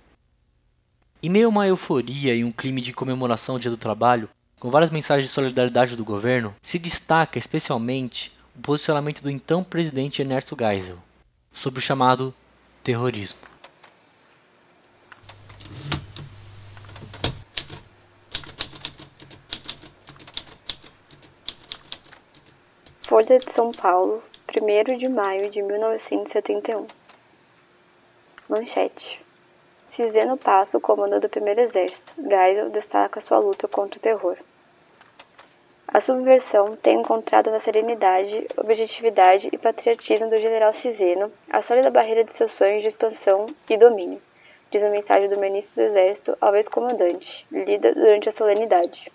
Em 1.21 1.29
meio 1.29 1.47
a 1.47 1.49
uma 1.49 1.67
euforia 1.67 2.33
e 2.33 2.43
um 2.43 2.51
clima 2.51 2.81
de 2.81 2.93
comemoração 2.93 3.55
ao 3.55 3.59
Dia 3.59 3.71
do 3.71 3.77
Trabalho, 3.77 4.29
com 4.59 4.69
várias 4.69 4.91
mensagens 4.91 5.27
de 5.27 5.33
solidariedade 5.33 5.95
do 5.95 6.03
governo, 6.03 6.55
se 6.61 6.79
destaca 6.79 7.37
especialmente 7.37 8.31
o 8.59 8.61
posicionamento 8.61 9.23
do 9.23 9.31
então 9.31 9.63
presidente 9.63 10.21
Ernesto 10.21 10.53
Geisel 10.59 10.97
sobre 11.49 11.79
o 11.79 11.81
chamado 11.81 12.35
terrorismo. 12.83 13.39
Folha 23.01 23.39
de 23.39 23.51
São 23.51 23.71
Paulo, 23.71 24.21
1 24.53 24.97
de 24.97 25.07
maio 25.07 25.49
de 25.49 25.61
1971. 25.61 26.85
Manchete. 28.49 29.21
Ciseno 29.85 30.35
passa 30.35 30.77
o 30.77 30.81
comando 30.81 31.19
do 31.19 31.29
primeiro 31.29 31.61
exército. 31.61 32.11
Geisel 32.17 32.69
destaca 32.69 33.21
sua 33.21 33.39
luta 33.39 33.69
contra 33.69 33.97
o 33.97 34.01
terror. 34.01 34.37
A 35.91 35.99
subversão 35.99 36.75
tem 36.75 36.99
encontrado 36.99 37.49
na 37.49 37.57
serenidade, 37.57 38.45
objetividade 38.55 39.49
e 39.51 39.57
patriotismo 39.57 40.29
do 40.29 40.37
general 40.37 40.71
Ciseno 40.71 41.31
a 41.49 41.63
sólida 41.63 41.89
barreira 41.89 42.23
de 42.23 42.37
seus 42.37 42.51
sonhos 42.51 42.83
de 42.83 42.89
expansão 42.89 43.47
e 43.67 43.75
domínio, 43.75 44.21
diz 44.69 44.83
a 44.83 44.89
mensagem 44.89 45.27
do 45.27 45.39
ministro 45.39 45.77
do 45.77 45.87
Exército 45.87 46.37
ao 46.39 46.55
ex-comandante, 46.55 47.43
lida 47.51 47.91
durante 47.95 48.29
a 48.29 48.31
solenidade. 48.31 49.11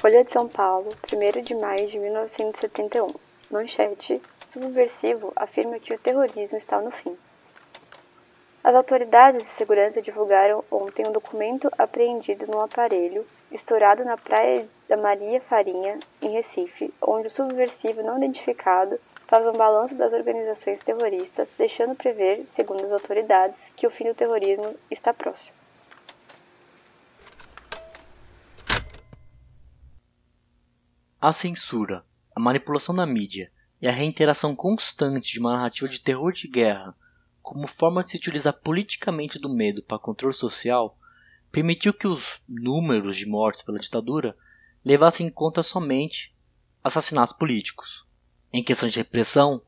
Folha 0.00 0.24
de 0.24 0.32
São 0.32 0.48
Paulo, 0.48 0.88
1 1.12 1.42
de 1.42 1.54
maio 1.54 1.86
de 1.86 1.98
1971. 1.98 3.31
Manchete: 3.52 4.22
Subversivo 4.48 5.30
afirma 5.36 5.78
que 5.78 5.92
o 5.92 5.98
terrorismo 5.98 6.56
está 6.56 6.80
no 6.80 6.90
fim. 6.90 7.14
As 8.64 8.74
autoridades 8.74 9.42
de 9.42 9.48
segurança 9.48 10.00
divulgaram 10.00 10.64
ontem 10.70 11.06
um 11.06 11.12
documento 11.12 11.68
apreendido 11.76 12.46
num 12.46 12.62
aparelho 12.62 13.26
estourado 13.50 14.06
na 14.06 14.16
praia 14.16 14.66
da 14.88 14.96
Maria 14.96 15.38
Farinha, 15.38 15.98
em 16.22 16.30
Recife, 16.30 16.94
onde 17.02 17.26
o 17.26 17.30
subversivo 17.30 18.02
não 18.02 18.16
identificado 18.16 18.98
faz 19.26 19.46
um 19.46 19.52
balanço 19.52 19.94
das 19.96 20.14
organizações 20.14 20.80
terroristas, 20.80 21.46
deixando 21.58 21.94
prever, 21.94 22.46
segundo 22.48 22.82
as 22.82 22.92
autoridades, 22.92 23.70
que 23.76 23.86
o 23.86 23.90
fim 23.90 24.04
do 24.04 24.14
terrorismo 24.14 24.74
está 24.90 25.12
próximo. 25.12 25.54
A 31.20 31.32
censura, 31.32 32.02
a 32.34 32.40
manipulação 32.40 32.94
da 32.94 33.06
mídia 33.06 33.50
e 33.80 33.88
a 33.88 33.92
reiteração 33.92 34.54
constante 34.54 35.32
de 35.32 35.38
uma 35.40 35.52
narrativa 35.52 35.88
de 35.88 36.00
terror 36.00 36.32
de 36.32 36.48
guerra 36.48 36.96
como 37.42 37.66
forma 37.66 38.00
de 38.00 38.08
se 38.08 38.16
utilizar 38.16 38.52
politicamente 38.52 39.38
do 39.38 39.48
medo 39.48 39.82
para 39.82 39.98
controle 39.98 40.34
social 40.34 40.96
permitiu 41.50 41.92
que 41.92 42.06
os 42.06 42.40
números 42.48 43.16
de 43.16 43.26
mortes 43.26 43.62
pela 43.62 43.78
ditadura 43.78 44.36
levassem 44.84 45.26
em 45.26 45.30
conta 45.30 45.62
somente 45.62 46.34
assassinatos 46.82 47.34
políticos. 47.34 48.06
Em 48.52 48.62
questão 48.62 48.88
de 48.88 48.98
repressão, 48.98 49.62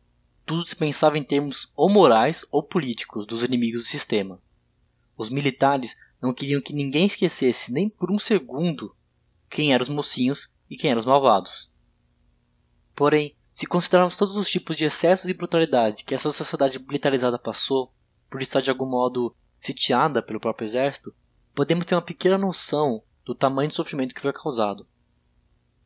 tudo 0.47 0.67
se 0.67 0.77
pensava 0.77 1.19
em 1.19 1.23
termos 1.23 1.71
ou 1.75 1.91
morais 1.91 2.45
ou 2.51 2.63
políticos 2.63 3.27
dos 3.27 3.43
inimigos 3.43 3.83
do 3.83 3.89
sistema. 3.89 4.41
Os 5.17 5.29
militares 5.29 5.97
não 6.21 6.33
queriam 6.33 6.61
que 6.61 6.73
ninguém 6.73 7.07
esquecesse 7.07 7.73
nem 7.73 7.89
por 7.89 8.11
um 8.11 8.19
segundo 8.19 8.97
quem 9.49 9.75
eram 9.75 9.83
os 9.83 9.89
mocinhos 9.89 10.53
e 10.71 10.77
quem 10.77 10.91
eram 10.91 10.99
os 10.99 11.07
malvados. 11.07 11.74
Porém, 12.95 13.37
se 13.51 13.67
considerarmos 13.67 14.17
todos 14.17 14.37
os 14.37 14.51
tipos 14.51 14.77
de 14.77 14.85
excessos 14.85 15.29
e 15.29 15.35
brutalidades 15.35 16.03
que 16.03 16.15
essa 16.15 16.31
sociedade 16.33 16.79
militarizada 16.79 17.39
passou, 17.39 17.93
por 18.29 18.43
estar 18.43 18.61
de 18.61 18.71
algum 18.71 18.87
modo 18.87 19.35
sitiada 19.55 20.21
pelo 20.21 20.41
próprio 20.41 20.67
exército, 20.67 21.15
podemos 21.55 21.87
ter 21.87 21.95
uma 21.95 22.03
pequena 22.03 22.37
noção 22.37 23.03
do 23.25 23.35
tamanho 23.35 23.71
do 23.71 23.77
sofrimento 23.77 24.15
que 24.15 24.21
foi 24.21 24.33
causado. 24.33 24.87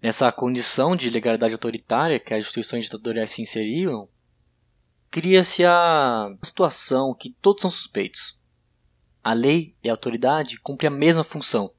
Nessa 0.01 0.31
condição 0.33 0.97
de 0.97 1.11
legalidade 1.11 1.53
autoritária 1.53 2.21
que 2.21 2.33
as 2.33 2.40
instituições 2.40 2.85
ditatoriais 2.85 3.31
se 3.31 3.42
inseriram, 3.42 4.09
cria-se 5.11 5.64
a 5.64 6.35
situação 6.42 7.14
que 7.14 7.37
todos 7.42 7.62
são 7.62 7.71
suspeitos. 7.71 8.38
A 9.23 9.33
lei 9.33 9.77
e 9.83 9.88
a 9.88 9.92
autoridade 9.92 10.59
cumprem 10.61 10.88
a 10.88 10.97
mesma 10.97 11.25
função, 11.25 11.73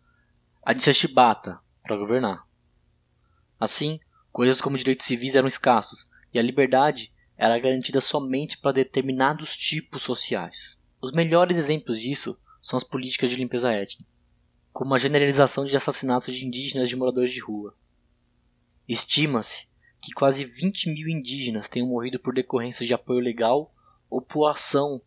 a 0.63 0.73
de 0.73 0.81
ser 0.81 0.93
chibata 0.93 1.59
para 1.81 1.97
governar. 1.97 2.45
Assim, 3.59 3.99
coisas 4.31 4.61
como 4.61 4.77
direitos 4.77 5.05
civis 5.05 5.35
eram 5.35 5.47
escassos 5.47 6.09
e 6.33 6.39
a 6.39 6.41
liberdade 6.41 7.13
era 7.37 7.57
garantida 7.57 8.01
somente 8.01 8.57
para 8.57 8.73
determinados 8.73 9.55
tipos 9.55 10.01
sociais. 10.01 10.79
Os 11.01 11.11
melhores 11.11 11.57
exemplos 11.57 11.99
disso 11.99 12.37
são 12.61 12.75
as 12.75 12.83
políticas 12.83 13.29
de 13.29 13.37
limpeza 13.37 13.71
étnica, 13.71 14.03
como 14.73 14.93
a 14.93 14.97
generalização 14.97 15.65
de 15.65 15.75
assassinatos 15.75 16.35
de 16.35 16.45
indígenas 16.45 16.89
de 16.89 16.95
moradores 16.95 17.31
de 17.31 17.39
rua. 17.39 17.73
Estima-se 18.87 19.67
que 20.01 20.11
quase 20.11 20.43
20 20.45 20.89
mil 20.89 21.07
indígenas 21.07 21.69
tenham 21.69 21.87
morrido 21.87 22.19
por 22.19 22.33
decorrência 22.33 22.85
de 22.85 22.93
apoio 22.93 23.19
legal 23.19 23.73
ou 24.09 24.21
por 24.21 24.47
ação 24.47 25.01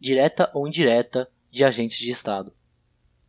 direta 0.00 0.50
ou 0.54 0.66
indireta 0.66 1.30
de 1.50 1.64
agentes 1.64 1.98
de 1.98 2.10
Estado. 2.10 2.52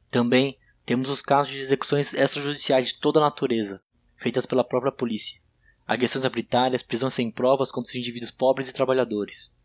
Também 0.09 0.57
temos 0.85 1.09
os 1.09 1.21
casos 1.21 1.51
de 1.51 1.59
execuções 1.59 2.13
extrajudiciais 2.13 2.87
de 2.87 2.95
toda 2.95 3.19
natureza, 3.19 3.81
feitas 4.19 4.45
pela 4.45 4.65
própria 4.65 4.91
polícia, 4.91 5.41
agressões 5.87 6.25
arbitrárias, 6.25 6.83
prisões 6.83 7.13
sem 7.13 7.31
provas 7.31 7.71
contra 7.71 7.89
os 7.89 7.95
indivíduos 7.95 8.31
pobres 8.31 8.67
e 8.67 8.73
trabalhadores, 8.73 9.55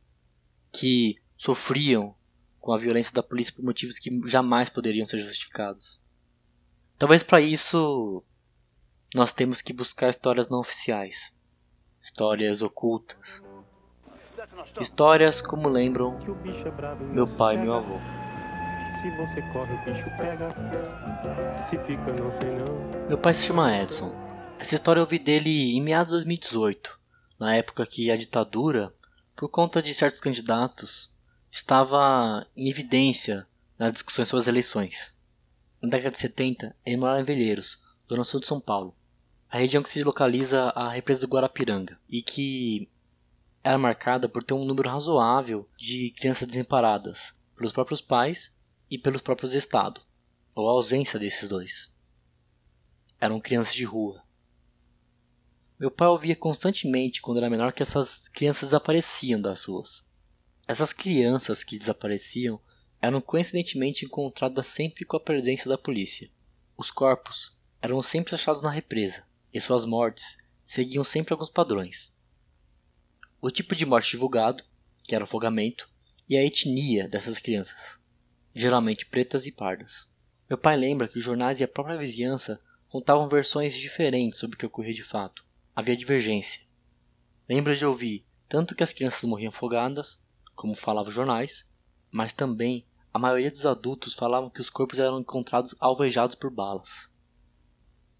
que 0.72 1.16
sofriam 1.36 2.14
com 2.60 2.72
a 2.72 2.78
violência 2.78 3.12
da 3.12 3.22
polícia 3.22 3.52
por 3.52 3.64
motivos 3.64 3.98
que 3.98 4.10
jamais 4.26 4.70
poderiam 4.70 5.04
ser 5.04 5.18
justificados. 5.18 6.00
Talvez 6.96 7.24
para 7.24 7.40
isso 7.40 8.22
nós 9.12 9.32
temos 9.32 9.60
que 9.60 9.72
buscar 9.72 10.08
histórias 10.08 10.48
não 10.48 10.60
oficiais, 10.60 11.34
histórias 12.00 12.62
ocultas, 12.62 13.42
histórias 14.80 15.40
como 15.42 15.68
lembram 15.68 16.16
meu 17.12 17.26
pai 17.26 17.56
e 17.56 17.58
meu 17.58 17.74
avô. 17.74 17.98
Se 19.02 19.10
você 19.16 19.42
corre, 19.52 19.74
o 19.74 19.84
bicho 19.84 20.08
pega. 20.16 20.48
Se 21.60 21.76
fica, 21.78 22.12
não 22.12 22.30
sei 22.30 22.50
não. 22.50 23.08
Meu 23.08 23.18
pai 23.18 23.34
se 23.34 23.46
chama 23.46 23.76
Edson 23.76 24.23
essa 24.64 24.76
história 24.76 24.98
eu 24.98 25.04
vi 25.04 25.18
dele 25.18 25.76
em 25.76 25.82
meados 25.82 26.08
de 26.08 26.14
2018, 26.14 26.98
na 27.38 27.54
época 27.54 27.84
que 27.86 28.10
a 28.10 28.16
ditadura, 28.16 28.94
por 29.36 29.46
conta 29.50 29.82
de 29.82 29.92
certos 29.92 30.22
candidatos, 30.22 31.12
estava 31.50 32.46
em 32.56 32.70
evidência 32.70 33.46
nas 33.78 33.92
discussões 33.92 34.26
sobre 34.26 34.40
as 34.40 34.48
eleições. 34.48 35.14
Na 35.82 35.90
década 35.90 36.12
de 36.12 36.18
70, 36.18 36.74
ele 36.82 36.96
morava 36.96 37.20
em 37.20 37.24
Velheiros, 37.24 37.82
zona 38.08 38.24
sul 38.24 38.40
de 38.40 38.46
São 38.46 38.58
Paulo, 38.58 38.96
a 39.50 39.58
região 39.58 39.82
que 39.82 39.88
se 39.90 40.02
localiza 40.02 40.70
a 40.70 40.88
represa 40.88 41.26
do 41.26 41.30
Guarapiranga, 41.30 42.00
e 42.08 42.22
que 42.22 42.90
era 43.62 43.76
marcada 43.76 44.30
por 44.30 44.42
ter 44.42 44.54
um 44.54 44.64
número 44.64 44.88
razoável 44.88 45.68
de 45.76 46.10
crianças 46.12 46.48
desamparadas, 46.48 47.34
pelos 47.54 47.70
próprios 47.72 48.00
pais 48.00 48.58
e 48.90 48.96
pelos 48.96 49.20
próprios 49.20 49.52
Estado, 49.52 50.00
ou 50.54 50.66
a 50.66 50.72
ausência 50.72 51.18
desses 51.18 51.50
dois. 51.50 51.94
Eram 53.20 53.38
crianças 53.38 53.74
de 53.74 53.84
rua. 53.84 54.24
Meu 55.84 55.90
pai 55.90 56.08
ouvia 56.08 56.34
constantemente 56.34 57.20
quando 57.20 57.36
era 57.36 57.50
menor 57.50 57.70
que 57.70 57.82
essas 57.82 58.26
crianças 58.26 58.70
desapareciam 58.70 59.38
das 59.38 59.64
ruas. 59.64 60.02
Essas 60.66 60.94
crianças 60.94 61.62
que 61.62 61.78
desapareciam 61.78 62.58
eram 63.02 63.20
coincidentemente 63.20 64.06
encontradas 64.06 64.66
sempre 64.66 65.04
com 65.04 65.18
a 65.18 65.20
presença 65.20 65.68
da 65.68 65.76
polícia. 65.76 66.30
Os 66.74 66.90
corpos 66.90 67.58
eram 67.82 68.00
sempre 68.00 68.34
achados 68.34 68.62
na 68.62 68.70
represa, 68.70 69.28
e 69.52 69.60
suas 69.60 69.84
mortes 69.84 70.38
seguiam 70.64 71.04
sempre 71.04 71.34
alguns 71.34 71.50
padrões. 71.50 72.16
O 73.38 73.50
tipo 73.50 73.76
de 73.76 73.84
morte 73.84 74.12
divulgado, 74.12 74.64
que 75.02 75.14
era 75.14 75.24
o 75.24 75.28
afogamento, 75.28 75.90
e 76.26 76.34
a 76.34 76.42
etnia 76.42 77.06
dessas 77.06 77.38
crianças, 77.38 78.00
geralmente 78.54 79.04
pretas 79.04 79.44
e 79.44 79.52
pardas. 79.52 80.08
Meu 80.48 80.56
pai 80.56 80.78
lembra 80.78 81.08
que 81.08 81.18
os 81.18 81.24
jornais 81.24 81.60
e 81.60 81.64
a 81.64 81.68
própria 81.68 81.98
vizinhança 81.98 82.58
contavam 82.88 83.28
versões 83.28 83.74
diferentes 83.74 84.38
sobre 84.38 84.56
o 84.56 84.58
que 84.58 84.64
ocorria 84.64 84.94
de 84.94 85.02
fato 85.02 85.44
havia 85.74 85.96
divergência. 85.96 86.62
Lembra 87.48 87.74
de 87.74 87.84
ouvir 87.84 88.24
tanto 88.48 88.74
que 88.74 88.82
as 88.82 88.92
crianças 88.92 89.24
morriam 89.24 89.48
afogadas, 89.48 90.22
como 90.54 90.74
falavam 90.74 91.08
os 91.08 91.14
jornais, 91.14 91.66
mas 92.10 92.32
também 92.32 92.86
a 93.12 93.18
maioria 93.18 93.50
dos 93.50 93.66
adultos 93.66 94.14
falavam 94.14 94.50
que 94.50 94.60
os 94.60 94.70
corpos 94.70 94.98
eram 94.98 95.20
encontrados 95.20 95.74
alvejados 95.80 96.34
por 96.34 96.50
balas. 96.50 97.08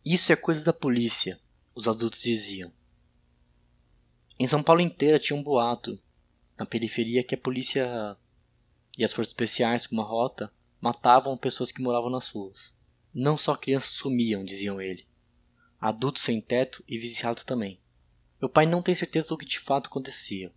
Isso 0.05 0.33
é 0.33 0.37
coisa 0.37 0.65
da 0.65 0.73
polícia, 0.73 1.41
os 1.75 1.89
adultos 1.89 2.23
diziam. 2.23 2.73
Em 4.39 4.47
São 4.47 4.63
Paulo 4.63 4.81
inteira 4.81 5.19
tinha 5.19 5.39
um 5.39 5.43
boato 5.43 5.99
na 6.59 6.67
periferia 6.67 7.25
que 7.25 7.35
a 7.35 7.39
polícia 7.39 8.17
e 8.99 9.05
as 9.05 9.13
forças 9.13 9.31
especiais, 9.31 9.87
como 9.87 10.03
a 10.03 10.05
Rota, 10.05 10.53
matavam 10.81 11.37
pessoas 11.37 11.73
que 11.73 11.83
moravam 11.83 12.11
nas 12.11 12.31
ruas. 12.31 12.73
Não 13.13 13.37
só 13.37 13.57
crianças 13.57 13.91
sumiam, 13.91 14.45
diziam 14.45 14.81
ele. 14.81 15.07
Adultos 15.85 16.23
sem 16.23 16.41
teto 16.41 16.83
e 16.89 16.97
viciados 16.97 17.45
também. 17.45 17.79
Meu 18.41 18.49
pai 18.49 18.65
não 18.65 18.81
tem 18.81 18.95
certeza 18.95 19.29
do 19.29 19.37
que 19.37 19.45
de 19.45 19.61
fato 19.61 19.89
acontecia, 19.89 20.51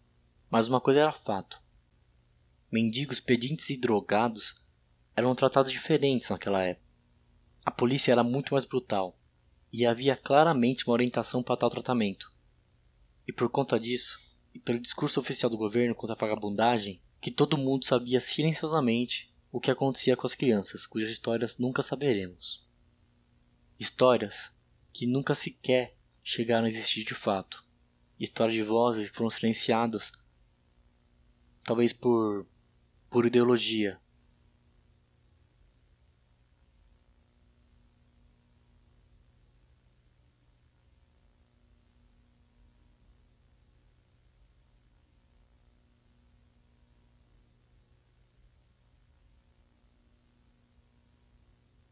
mas 0.49 0.69
uma 0.69 0.79
coisa 0.79 1.01
era 1.01 1.11
fato. 1.11 1.61
Mendigos, 2.71 3.19
pedintes 3.19 3.69
e 3.69 3.75
drogados 3.75 4.65
eram 5.17 5.35
tratados 5.35 5.69
diferentes 5.69 6.29
naquela 6.29 6.63
época. 6.63 6.87
A 7.65 7.69
polícia 7.69 8.13
era 8.13 8.23
muito 8.23 8.53
mais 8.53 8.63
brutal 8.63 9.19
e 9.69 9.85
havia 9.85 10.15
claramente 10.15 10.87
uma 10.87 10.93
orientação 10.93 11.43
para 11.43 11.57
tal 11.57 11.69
tratamento. 11.69 12.31
E 13.27 13.33
por 13.33 13.49
conta 13.49 13.77
disso, 13.77 14.21
e 14.53 14.59
pelo 14.59 14.79
discurso 14.79 15.19
oficial 15.19 15.51
do 15.51 15.57
governo 15.57 15.93
contra 15.93 16.15
a 16.15 16.17
vagabundagem, 16.17 17.01
que 17.19 17.31
todo 17.31 17.57
mundo 17.57 17.83
sabia 17.83 18.21
silenciosamente 18.21 19.35
o 19.51 19.59
que 19.59 19.71
acontecia 19.71 20.15
com 20.15 20.25
as 20.25 20.35
crianças, 20.35 20.85
cujas 20.85 21.09
histórias 21.09 21.57
nunca 21.57 21.81
saberemos. 21.81 22.65
Histórias 23.77 24.55
que 24.97 25.05
nunca 25.05 25.35
sequer 25.35 25.95
chegaram 26.23 26.65
a 26.65 26.67
existir 26.67 27.03
de 27.03 27.13
fato. 27.13 27.63
Histórias 28.19 28.55
de 28.55 28.63
vozes 28.63 29.11
que 29.11 29.15
foram 29.15 29.29
silenciadas, 29.29 30.11
talvez 31.63 31.93
por, 31.93 32.47
por 33.07 33.27
ideologia, 33.27 34.01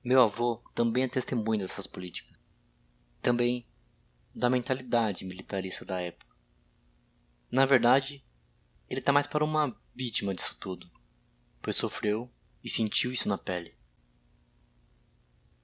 Meu 0.04 0.22
avô 0.22 0.62
também 0.76 1.06
é 1.06 1.08
testemunha 1.08 1.62
dessas 1.62 1.88
políticas. 1.88 2.35
Também 3.25 3.67
da 4.35 4.51
mentalidade 4.51 5.25
militarista 5.25 5.83
da 5.83 5.99
época. 5.99 6.38
Na 7.49 7.65
verdade, 7.65 8.23
ele 8.88 8.99
está 8.99 9.11
mais 9.11 9.25
para 9.25 9.43
uma 9.43 9.75
vítima 9.95 10.35
disso 10.35 10.55
tudo, 10.59 10.88
pois 11.59 11.75
sofreu 11.75 12.31
e 12.63 12.69
sentiu 12.69 13.11
isso 13.11 13.27
na 13.27 13.35
pele. 13.35 13.75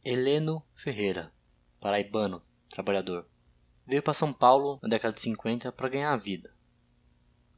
Heleno 0.03 0.65
Ferreira, 0.73 1.31
paraibano, 1.79 2.43
trabalhador, 2.67 3.29
veio 3.85 4.01
para 4.01 4.15
São 4.15 4.33
Paulo 4.33 4.79
na 4.81 4.89
década 4.89 5.13
de 5.13 5.21
50 5.21 5.71
para 5.71 5.89
ganhar 5.89 6.13
a 6.13 6.17
vida. 6.17 6.51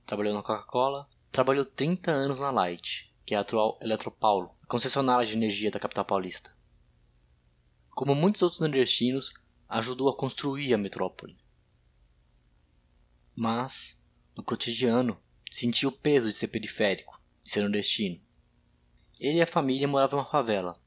Trabalhou 0.05 0.33
na 0.33 0.43
Coca-Cola, 0.43 1.09
trabalhou 1.31 1.63
30 1.63 2.11
anos 2.11 2.41
na 2.41 2.51
Light, 2.51 3.15
que 3.25 3.35
é 3.35 3.37
a 3.37 3.39
atual 3.39 3.79
Eletropaulo, 3.81 4.53
concessionária 4.67 5.25
de 5.25 5.37
energia 5.37 5.71
da 5.71 5.79
capital 5.79 6.03
paulista 6.03 6.53
como 7.93 8.15
muitos 8.15 8.41
outros 8.41 8.59
nordestinos, 8.59 9.33
ajudou 9.73 10.07
a 10.07 10.15
construir 10.15 10.71
a 10.71 10.77
metrópole. 10.77 11.35
Mas, 13.35 13.99
no 14.37 14.43
cotidiano, 14.43 15.19
sentia 15.49 15.89
o 15.89 15.91
peso 15.91 16.27
de 16.27 16.35
ser 16.35 16.49
periférico, 16.49 17.19
de 17.43 17.49
ser 17.49 17.61
nordestino. 17.61 18.21
Ele 19.19 19.39
e 19.39 19.41
a 19.41 19.47
família 19.47 19.87
moravam 19.87 20.19
em 20.19 20.21
uma 20.21 20.29
favela, 20.29 20.79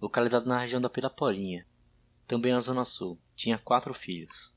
localizada 0.00 0.44
na 0.44 0.60
região 0.60 0.80
da 0.80 0.88
Piraporinha, 0.88 1.66
também 2.28 2.52
na 2.52 2.60
Zona 2.60 2.84
Sul. 2.84 3.20
Tinha 3.34 3.58
quatro 3.58 3.92
filhos. 3.92 4.54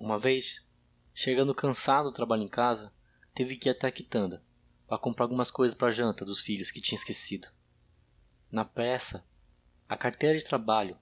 Uma 0.00 0.18
vez, 0.18 0.66
chegando 1.14 1.54
cansado 1.54 2.10
do 2.10 2.12
trabalho 2.12 2.42
em 2.42 2.48
casa, 2.48 2.92
teve 3.32 3.56
que 3.56 3.68
ir 3.68 3.70
até 3.70 3.86
a 3.86 3.92
quitanda 3.92 4.44
para 4.88 4.98
comprar 4.98 5.26
algumas 5.26 5.52
coisas 5.52 5.78
para 5.78 5.86
a 5.86 5.92
janta 5.92 6.24
dos 6.24 6.40
filhos 6.40 6.72
que 6.72 6.80
tinha 6.80 6.96
esquecido. 6.96 7.46
Na 8.50 8.64
pressa, 8.64 9.24
a 9.88 9.96
carteira 9.96 10.36
de 10.36 10.44
trabalho 10.44 10.98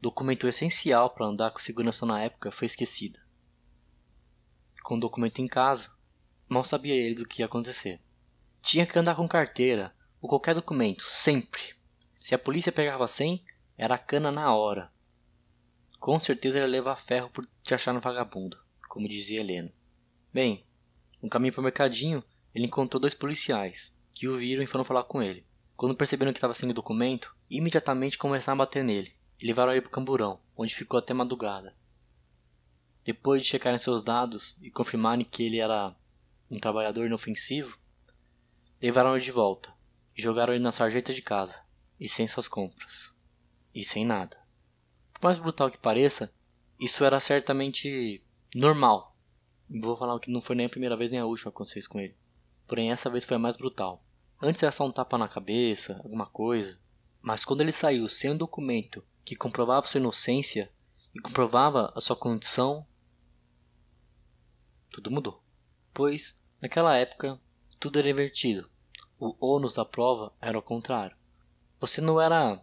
documento 0.00 0.48
essencial 0.48 1.10
para 1.10 1.26
andar 1.26 1.50
com 1.50 1.58
segurança 1.58 2.06
na 2.06 2.22
época 2.22 2.50
foi 2.50 2.64
esquecida. 2.64 3.20
Com 4.82 4.94
o 4.94 5.00
documento 5.00 5.40
em 5.40 5.46
casa, 5.46 5.90
mal 6.48 6.64
sabia 6.64 6.94
ele 6.94 7.16
do 7.16 7.28
que 7.28 7.42
ia 7.42 7.46
acontecer. 7.46 8.00
Tinha 8.62 8.86
que 8.86 8.98
andar 8.98 9.14
com 9.14 9.28
carteira 9.28 9.94
ou 10.20 10.28
qualquer 10.28 10.54
documento, 10.54 11.04
sempre. 11.04 11.74
Se 12.18 12.34
a 12.34 12.38
polícia 12.38 12.72
pegava 12.72 13.06
sem, 13.06 13.44
era 13.76 13.98
cana 13.98 14.32
na 14.32 14.54
hora. 14.54 14.90
Com 15.98 16.18
certeza 16.18 16.58
ele 16.58 16.66
ia 16.66 16.70
levar 16.70 16.96
ferro 16.96 17.28
por 17.28 17.44
te 17.62 17.74
achar 17.74 17.92
no 17.92 18.00
vagabundo, 18.00 18.58
como 18.88 19.08
dizia 19.08 19.40
Helena. 19.40 19.70
Bem, 20.32 20.66
no 21.22 21.28
caminho 21.28 21.52
para 21.52 21.60
o 21.60 21.64
mercadinho, 21.64 22.24
ele 22.54 22.64
encontrou 22.64 22.98
dois 22.98 23.12
policiais, 23.12 23.94
que 24.14 24.26
o 24.26 24.34
viram 24.34 24.62
e 24.62 24.66
foram 24.66 24.84
falar 24.84 25.04
com 25.04 25.22
ele. 25.22 25.46
Quando 25.76 25.94
perceberam 25.94 26.32
que 26.32 26.38
estava 26.38 26.54
sem 26.54 26.70
o 26.70 26.74
documento, 26.74 27.36
imediatamente 27.50 28.16
começaram 28.16 28.56
a 28.56 28.64
bater 28.64 28.82
nele 28.82 29.19
e 29.40 29.46
levaram 29.46 29.72
ele 29.72 29.80
para 29.80 29.88
o 29.88 29.92
Camburão, 29.92 30.40
onde 30.56 30.74
ficou 30.74 30.98
até 30.98 31.14
madrugada. 31.14 31.74
Depois 33.04 33.42
de 33.42 33.48
checarem 33.48 33.78
seus 33.78 34.02
dados 34.02 34.56
e 34.60 34.70
confirmarem 34.70 35.24
que 35.24 35.42
ele 35.42 35.58
era 35.58 35.96
um 36.50 36.58
trabalhador 36.58 37.06
inofensivo, 37.06 37.78
levaram 38.80 39.14
ele 39.14 39.24
de 39.24 39.32
volta 39.32 39.74
e 40.16 40.20
jogaram 40.20 40.52
ele 40.52 40.62
na 40.62 40.72
sarjeta 40.72 41.12
de 41.12 41.22
casa, 41.22 41.62
e 41.98 42.08
sem 42.08 42.28
suas 42.28 42.48
compras, 42.48 43.12
e 43.74 43.82
sem 43.82 44.04
nada. 44.04 44.36
Por 45.12 45.24
mais 45.24 45.38
brutal 45.38 45.70
que 45.70 45.78
pareça, 45.78 46.34
isso 46.78 47.04
era 47.04 47.20
certamente 47.20 48.22
normal. 48.54 49.16
Vou 49.68 49.96
falar 49.96 50.18
que 50.18 50.30
não 50.30 50.40
foi 50.40 50.56
nem 50.56 50.66
a 50.66 50.70
primeira 50.70 50.96
vez 50.96 51.10
nem 51.10 51.20
a 51.20 51.26
última 51.26 51.50
que 51.50 51.56
aconteceu 51.56 51.78
isso 51.78 51.88
com 51.88 52.00
ele. 52.00 52.16
Porém, 52.66 52.90
essa 52.90 53.10
vez 53.10 53.24
foi 53.24 53.36
a 53.36 53.40
mais 53.40 53.56
brutal. 53.56 54.04
Antes 54.42 54.62
era 54.62 54.72
só 54.72 54.86
um 54.86 54.90
tapa 54.90 55.18
na 55.18 55.28
cabeça, 55.28 56.00
alguma 56.02 56.26
coisa. 56.26 56.80
Mas 57.22 57.44
quando 57.44 57.60
ele 57.60 57.72
saiu 57.72 58.08
sem 58.08 58.30
um 58.30 58.36
documento 58.36 59.04
que 59.30 59.36
comprovava 59.36 59.86
sua 59.86 60.00
inocência 60.00 60.68
e 61.14 61.20
comprovava 61.20 61.92
a 61.94 62.00
sua 62.00 62.16
condição, 62.16 62.84
tudo 64.90 65.08
mudou. 65.08 65.40
Pois, 65.94 66.42
naquela 66.60 66.96
época, 66.96 67.40
tudo 67.78 68.00
era 68.00 68.10
invertido. 68.10 68.68
O 69.20 69.36
ônus 69.38 69.74
da 69.74 69.84
prova 69.84 70.34
era 70.40 70.58
o 70.58 70.62
contrário. 70.62 71.16
Você 71.78 72.00
não 72.00 72.20
era 72.20 72.60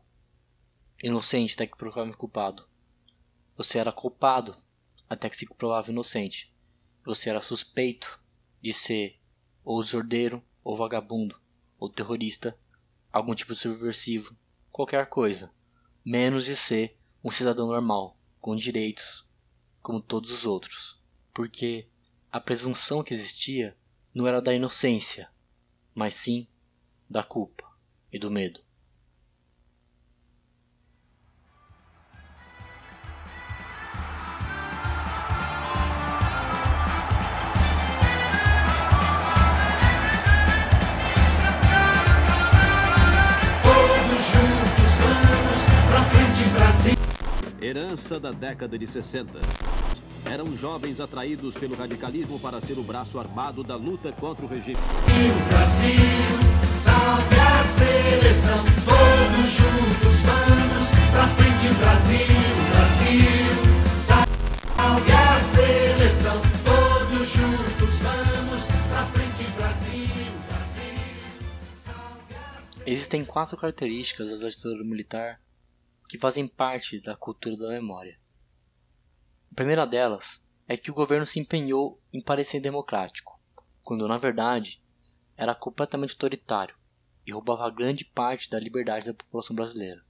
inocente 1.01 1.53
até 1.53 1.65
que 1.65 1.77
provava 1.77 2.11
culpado. 2.11 2.67
Você 3.55 3.79
era 3.79 3.93
culpado 3.93 4.53
até 5.09 5.29
que 5.29 5.37
se 5.37 5.45
comprovava 5.45 5.89
inocente. 5.89 6.53
Você 7.05 7.29
era 7.29 7.39
suspeito 7.39 8.21
de 8.61 8.73
ser 8.73 9.21
ou 9.63 9.81
desordeiro, 9.81 10.43
ou 10.65 10.75
vagabundo, 10.75 11.39
ou 11.79 11.89
terrorista, 11.89 12.59
algum 13.09 13.33
tipo 13.33 13.53
de 13.53 13.59
subversivo, 13.61 14.35
qualquer 14.69 15.07
coisa 15.07 15.55
menos 16.09 16.45
de 16.45 16.55
ser 16.55 16.97
um 17.21 17.29
cidadão 17.29 17.67
normal, 17.67 18.17
com 18.39 18.55
direitos, 18.55 19.29
como 19.81 19.99
todos 19.99 20.31
os 20.31 20.45
outros. 20.45 21.03
Porque 21.33 21.89
a 22.31 22.39
presunção 22.39 23.03
que 23.03 23.13
existia 23.13 23.77
não 24.15 24.25
era 24.25 24.41
da 24.41 24.53
inocência, 24.53 25.29
mas 25.93 26.13
sim 26.13 26.47
da 27.09 27.25
culpa 27.25 27.69
e 28.09 28.17
do 28.17 28.31
medo. 28.31 28.61
Herança 47.67 48.17
da 48.17 48.31
década 48.31 48.79
de 48.79 48.87
60. 48.87 49.41
Eram 50.23 50.55
jovens 50.55 51.01
atraídos 51.01 51.53
pelo 51.53 51.75
radicalismo 51.75 52.39
para 52.39 52.61
ser 52.61 52.79
o 52.79 52.81
braço 52.81 53.19
armado 53.19 53.61
da 53.61 53.75
luta 53.75 54.09
contra 54.13 54.45
o 54.45 54.47
regime. 54.47 54.77
E 54.77 55.29
o 55.29 55.49
Brasil, 55.49 56.73
salve 56.73 57.35
a 57.35 57.61
seleção, 57.61 58.63
todos 58.85 59.51
juntos 59.51 60.21
vamos 60.21 60.91
pra 61.11 61.27
frente, 61.27 61.73
Brasil, 61.77 62.35
Brasil, 62.71 63.95
salve 63.97 65.11
a 65.11 65.37
seleção, 65.37 66.41
todos 66.63 67.27
juntos 67.27 67.99
vamos 67.99 68.65
pra 68.87 69.05
frente, 69.07 69.51
Brasil, 69.57 70.07
Brasil, 70.47 70.89
salve 71.73 72.33
a 72.33 72.61
seleção. 72.61 72.83
Existem 72.85 73.25
quatro 73.25 73.57
características 73.57 74.39
da 74.39 74.47
ditadura 74.47 74.85
militar 74.85 75.41
que 76.07 76.17
fazem 76.17 76.47
parte 76.47 77.01
da 77.01 77.15
cultura 77.15 77.55
da 77.55 77.69
memória. 77.69 78.19
A 79.51 79.55
primeira 79.55 79.85
delas 79.85 80.45
é 80.67 80.77
que 80.77 80.91
o 80.91 80.93
governo 80.93 81.25
se 81.25 81.39
empenhou 81.39 82.01
em 82.13 82.21
parecer 82.21 82.59
democrático, 82.59 83.39
quando 83.83 84.07
na 84.07 84.17
verdade 84.17 84.83
era 85.35 85.55
completamente 85.55 86.11
autoritário 86.11 86.75
e 87.25 87.31
roubava 87.31 87.69
grande 87.69 88.05
parte 88.05 88.49
da 88.49 88.59
liberdade 88.59 89.05
da 89.05 89.13
população 89.13 89.55
brasileira. 89.55 90.05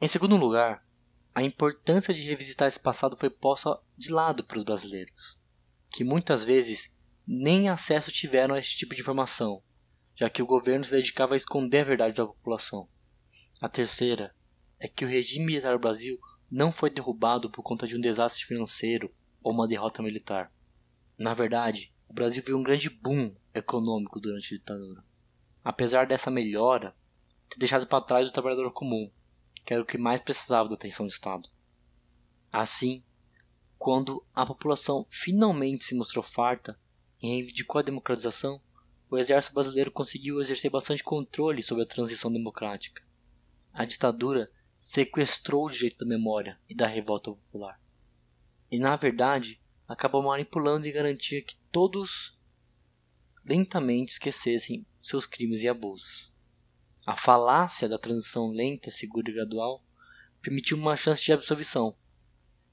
Em 0.00 0.08
segundo 0.08 0.36
lugar, 0.36 0.86
a 1.34 1.42
importância 1.42 2.12
de 2.12 2.26
revisitar 2.26 2.68
esse 2.68 2.80
passado 2.80 3.16
foi 3.16 3.30
posta 3.30 3.80
de 3.96 4.10
lado 4.10 4.44
para 4.44 4.58
os 4.58 4.64
brasileiros, 4.64 5.38
que 5.90 6.04
muitas 6.04 6.44
vezes 6.44 6.96
nem 7.26 7.68
acesso 7.68 8.10
tiveram 8.10 8.54
a 8.54 8.58
esse 8.58 8.76
tipo 8.76 8.94
de 8.94 9.00
informação, 9.00 9.62
já 10.14 10.28
que 10.28 10.42
o 10.42 10.46
governo 10.46 10.84
se 10.84 10.90
dedicava 10.90 11.34
a 11.34 11.36
esconder 11.36 11.80
a 11.80 11.84
verdade 11.84 12.16
da 12.16 12.26
população. 12.26 12.88
A 13.60 13.68
terceira 13.68 14.32
é 14.78 14.86
que 14.86 15.04
o 15.04 15.08
regime 15.08 15.46
militar 15.46 15.72
do 15.72 15.80
Brasil 15.80 16.16
não 16.48 16.70
foi 16.70 16.90
derrubado 16.90 17.50
por 17.50 17.62
conta 17.62 17.88
de 17.88 17.96
um 17.96 18.00
desastre 18.00 18.44
financeiro 18.44 19.12
ou 19.42 19.52
uma 19.52 19.66
derrota 19.66 20.00
militar. 20.00 20.52
Na 21.18 21.34
verdade, 21.34 21.92
o 22.08 22.12
Brasil 22.12 22.42
viu 22.42 22.56
um 22.56 22.62
grande 22.62 22.88
boom 22.88 23.34
econômico 23.52 24.20
durante 24.20 24.54
a 24.54 24.58
ditadura. 24.58 25.04
Apesar 25.64 26.06
dessa 26.06 26.30
melhora, 26.30 26.94
ter 27.48 27.58
deixado 27.58 27.86
para 27.86 28.00
trás 28.00 28.28
o 28.28 28.32
trabalhador 28.32 28.72
comum, 28.72 29.10
que 29.64 29.74
era 29.74 29.82
o 29.82 29.86
que 29.86 29.98
mais 29.98 30.20
precisava 30.20 30.68
da 30.68 30.76
atenção 30.76 31.04
do 31.04 31.12
Estado. 31.12 31.48
Assim, 32.52 33.04
quando 33.76 34.24
a 34.32 34.46
população 34.46 35.04
finalmente 35.10 35.84
se 35.84 35.96
mostrou 35.96 36.22
farta 36.22 36.78
e 37.20 37.26
reivindicou 37.26 37.80
a 37.80 37.82
democratização, 37.82 38.62
o 39.10 39.18
exército 39.18 39.54
brasileiro 39.54 39.90
conseguiu 39.90 40.40
exercer 40.40 40.70
bastante 40.70 41.02
controle 41.02 41.60
sobre 41.60 41.82
a 41.82 41.86
transição 41.86 42.32
democrática. 42.32 43.07
A 43.78 43.84
ditadura 43.84 44.50
sequestrou 44.80 45.66
o 45.66 45.70
direito 45.70 45.98
da 45.98 46.06
memória 46.06 46.60
e 46.68 46.74
da 46.74 46.88
revolta 46.88 47.30
popular. 47.30 47.80
E 48.68 48.76
na 48.76 48.96
verdade, 48.96 49.62
acabou 49.86 50.20
manipulando 50.20 50.84
e 50.84 50.90
garantia 50.90 51.40
que 51.40 51.54
todos 51.70 52.36
lentamente 53.44 54.14
esquecessem 54.14 54.84
seus 55.00 55.28
crimes 55.28 55.62
e 55.62 55.68
abusos. 55.68 56.34
A 57.06 57.14
falácia 57.14 57.88
da 57.88 58.00
transição 58.00 58.50
lenta, 58.50 58.90
segura 58.90 59.30
e 59.30 59.34
gradual 59.34 59.84
permitiu 60.42 60.76
uma 60.76 60.96
chance 60.96 61.22
de 61.22 61.32
absolvição. 61.32 61.96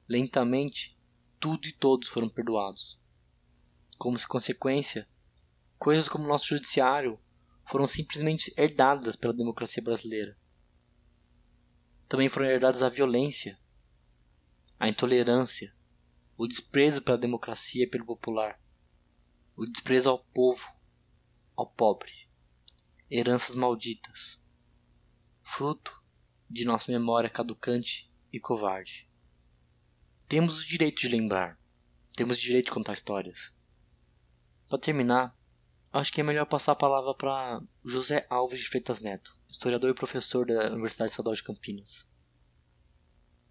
Lentamente, 0.09 0.99
tudo 1.39 1.67
e 1.67 1.71
todos 1.71 2.09
foram 2.09 2.27
perdoados. 2.27 2.99
Como 3.99 4.17
consequência, 4.27 5.07
coisas 5.77 6.09
como 6.09 6.27
nosso 6.27 6.47
judiciário 6.47 7.19
foram 7.63 7.85
simplesmente 7.85 8.51
herdadas 8.57 9.15
pela 9.15 9.35
democracia 9.35 9.83
brasileira. 9.83 10.35
Também 12.07 12.29
foram 12.29 12.47
herdadas 12.47 12.83
a 12.83 12.89
violência, 12.89 13.59
a 14.79 14.87
intolerância, 14.87 15.75
o 16.37 16.47
desprezo 16.47 17.01
pela 17.01 17.17
democracia 17.17 17.83
e 17.83 17.89
pelo 17.89 18.05
popular, 18.05 18.59
o 19.55 19.65
desprezo 19.65 20.09
ao 20.09 20.19
povo, 20.19 20.67
ao 21.55 21.67
pobre, 21.67 22.11
heranças 23.09 23.55
malditas, 23.55 24.39
fruto 25.41 26.03
de 26.49 26.65
nossa 26.65 26.91
memória 26.91 27.29
caducante 27.29 28.11
e 28.31 28.39
covarde. 28.39 29.09
Temos 30.27 30.59
o 30.61 30.65
direito 30.67 31.01
de 31.01 31.07
lembrar, 31.07 31.59
temos 32.13 32.37
o 32.37 32.41
direito 32.41 32.65
de 32.65 32.71
contar 32.71 32.93
histórias. 32.93 33.55
Para 34.67 34.79
terminar, 34.79 35.37
acho 35.95 36.11
que 36.11 36.19
é 36.19 36.23
melhor 36.23 36.45
passar 36.45 36.73
a 36.73 36.75
palavra 36.75 37.13
para 37.13 37.61
José 37.83 38.27
Alves 38.29 38.59
de 38.59 38.67
Freitas 38.67 38.99
Neto, 38.99 39.33
historiador 39.49 39.89
e 39.89 39.93
professor 39.93 40.45
da 40.45 40.73
Universidade 40.73 41.11
Estadual 41.11 41.33
de 41.33 41.43
Campinas. 41.43 42.09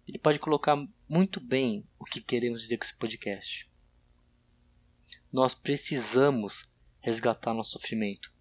Ele 0.07 0.19
pode 0.19 0.37
colocar 0.37 0.77
muito 1.09 1.39
bem 1.39 1.89
o 1.97 2.05
que 2.05 2.21
queremos 2.21 2.61
dizer 2.61 2.77
com 2.77 2.83
esse 2.83 2.95
podcast. 2.95 3.67
Nós 5.33 5.55
precisamos 5.55 6.69
resgatar 6.99 7.53
nosso 7.53 7.71
sofrimento, 7.71 8.31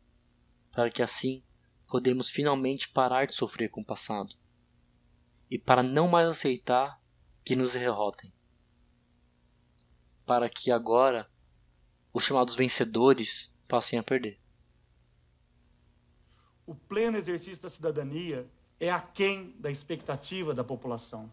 para 0.70 0.90
que 0.90 1.02
assim 1.02 1.42
podemos 1.86 2.28
finalmente 2.28 2.90
parar 2.90 3.26
de 3.26 3.34
sofrer 3.34 3.70
com 3.70 3.80
o 3.80 3.86
passado 3.86 4.36
e 5.50 5.58
para 5.58 5.82
não 5.82 6.08
mais 6.08 6.30
aceitar 6.30 7.00
que 7.42 7.56
nos 7.56 7.72
derrotem. 7.72 8.30
Para 10.26 10.50
que 10.50 10.70
agora 10.70 11.30
os 12.12 12.22
chamados 12.22 12.54
vencedores 12.54 13.53
passem 13.68 13.98
a 13.98 14.02
perder. 14.02 14.38
O 16.66 16.74
pleno 16.74 17.16
exercício 17.16 17.62
da 17.62 17.68
cidadania 17.68 18.46
é 18.80 18.90
aquém 18.90 19.54
da 19.58 19.70
expectativa 19.70 20.54
da 20.54 20.64
população. 20.64 21.30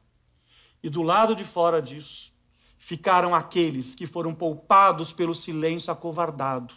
E 0.84 0.89
do 0.89 1.02
lado 1.02 1.36
de 1.36 1.44
fora 1.44 1.82
disso, 1.82 2.34
ficaram 2.78 3.36
aqueles 3.36 3.94
que 3.94 4.08
foram 4.08 4.34
poupados 4.34 5.13
pelo 5.13 5.36
silêncio 5.36 5.91
acovardado, 5.91 6.74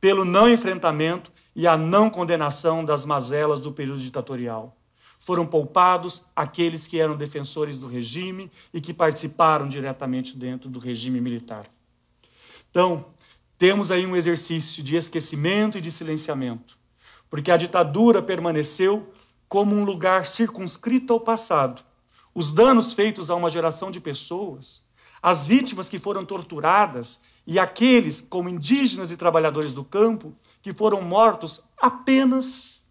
pelo 0.00 0.24
não 0.24 0.48
enfrentamento 0.48 1.32
e 1.56 1.66
a 1.66 1.76
não 1.76 2.10
condenação 2.10 2.84
das 2.84 3.04
mazelas 3.04 3.60
do 3.60 3.72
período 3.72 4.00
ditatorial. 4.00 4.76
Foram 5.18 5.46
poupados 5.46 6.22
aqueles 6.34 6.86
que 6.86 7.00
eram 7.00 7.16
defensores 7.16 7.78
do 7.78 7.86
regime 7.86 8.50
e 8.72 8.80
que 8.80 8.94
participaram 8.94 9.68
diretamente 9.68 10.36
dentro 10.36 10.68
do 10.68 10.78
regime 10.78 11.20
militar. 11.20 11.66
Então, 12.70 13.06
temos 13.60 13.90
aí 13.90 14.06
um 14.06 14.16
exercício 14.16 14.82
de 14.82 14.96
esquecimento 14.96 15.76
e 15.76 15.82
de 15.82 15.92
silenciamento, 15.92 16.78
porque 17.28 17.50
a 17.50 17.58
ditadura 17.58 18.22
permaneceu 18.22 19.12
como 19.50 19.76
um 19.76 19.84
lugar 19.84 20.26
circunscrito 20.26 21.12
ao 21.12 21.20
passado 21.20 21.84
os 22.34 22.52
danos 22.52 22.94
feitos 22.94 23.30
a 23.30 23.34
uma 23.34 23.50
geração 23.50 23.90
de 23.90 24.00
pessoas, 24.00 24.82
as 25.20 25.46
vítimas 25.46 25.90
que 25.90 25.98
foram 25.98 26.24
torturadas 26.24 27.20
e 27.46 27.58
aqueles, 27.58 28.22
como 28.22 28.48
indígenas 28.48 29.10
e 29.10 29.16
trabalhadores 29.18 29.74
do 29.74 29.84
campo, 29.84 30.34
que 30.62 30.72
foram 30.72 31.02
mortos 31.02 31.60
apenas, 31.78 32.86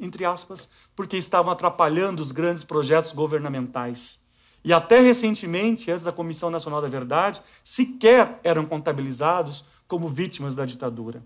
entre 0.00 0.24
aspas, 0.24 0.66
porque 0.94 1.18
estavam 1.18 1.52
atrapalhando 1.52 2.22
os 2.22 2.32
grandes 2.32 2.64
projetos 2.64 3.12
governamentais. 3.12 4.24
E 4.66 4.72
até 4.72 4.98
recentemente, 4.98 5.92
antes 5.92 6.04
da 6.04 6.10
Comissão 6.10 6.50
Nacional 6.50 6.82
da 6.82 6.88
Verdade, 6.88 7.40
sequer 7.62 8.40
eram 8.42 8.66
contabilizados 8.66 9.64
como 9.86 10.08
vítimas 10.08 10.54
da 10.54 10.64
ditadura. 10.64 11.22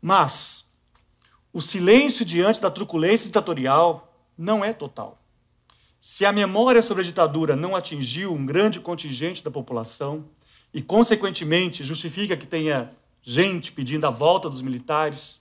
Mas 0.00 0.66
o 1.52 1.60
silêncio 1.60 2.24
diante 2.24 2.60
da 2.60 2.70
truculência 2.70 3.26
ditatorial 3.26 4.12
não 4.36 4.64
é 4.64 4.72
total. 4.72 5.18
Se 6.00 6.24
a 6.24 6.32
memória 6.32 6.80
sobre 6.80 7.02
a 7.02 7.06
ditadura 7.06 7.56
não 7.56 7.74
atingiu 7.74 8.32
um 8.32 8.46
grande 8.46 8.78
contingente 8.78 9.42
da 9.42 9.50
população 9.50 10.28
e, 10.72 10.80
consequentemente, 10.80 11.82
justifica 11.82 12.36
que 12.36 12.46
tenha 12.46 12.88
gente 13.20 13.72
pedindo 13.72 14.06
a 14.06 14.10
volta 14.10 14.48
dos 14.48 14.62
militares, 14.62 15.40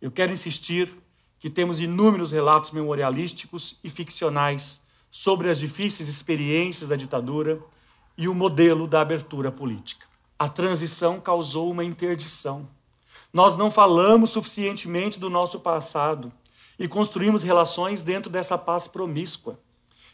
eu 0.00 0.10
quero 0.10 0.32
insistir 0.32 0.90
que 1.38 1.48
temos 1.48 1.78
inúmeros 1.78 2.32
relatos 2.32 2.72
memorialísticos 2.72 3.76
e 3.84 3.88
ficcionais 3.88 4.82
sobre 5.10 5.48
as 5.48 5.58
difíceis 5.58 6.08
experiências 6.08 6.88
da 6.88 6.96
ditadura 6.96 7.60
e 8.18 8.26
o 8.26 8.34
modelo 8.34 8.88
da 8.88 9.00
abertura 9.00 9.52
política. 9.52 10.06
A 10.38 10.48
transição 10.48 11.20
causou 11.20 11.70
uma 11.70 11.84
interdição. 11.84 12.68
Nós 13.32 13.56
não 13.56 13.70
falamos 13.70 14.30
suficientemente 14.30 15.18
do 15.18 15.30
nosso 15.30 15.60
passado 15.60 16.32
e 16.78 16.88
construímos 16.88 17.42
relações 17.42 18.02
dentro 18.02 18.30
dessa 18.30 18.58
paz 18.58 18.88
promíscua 18.88 19.58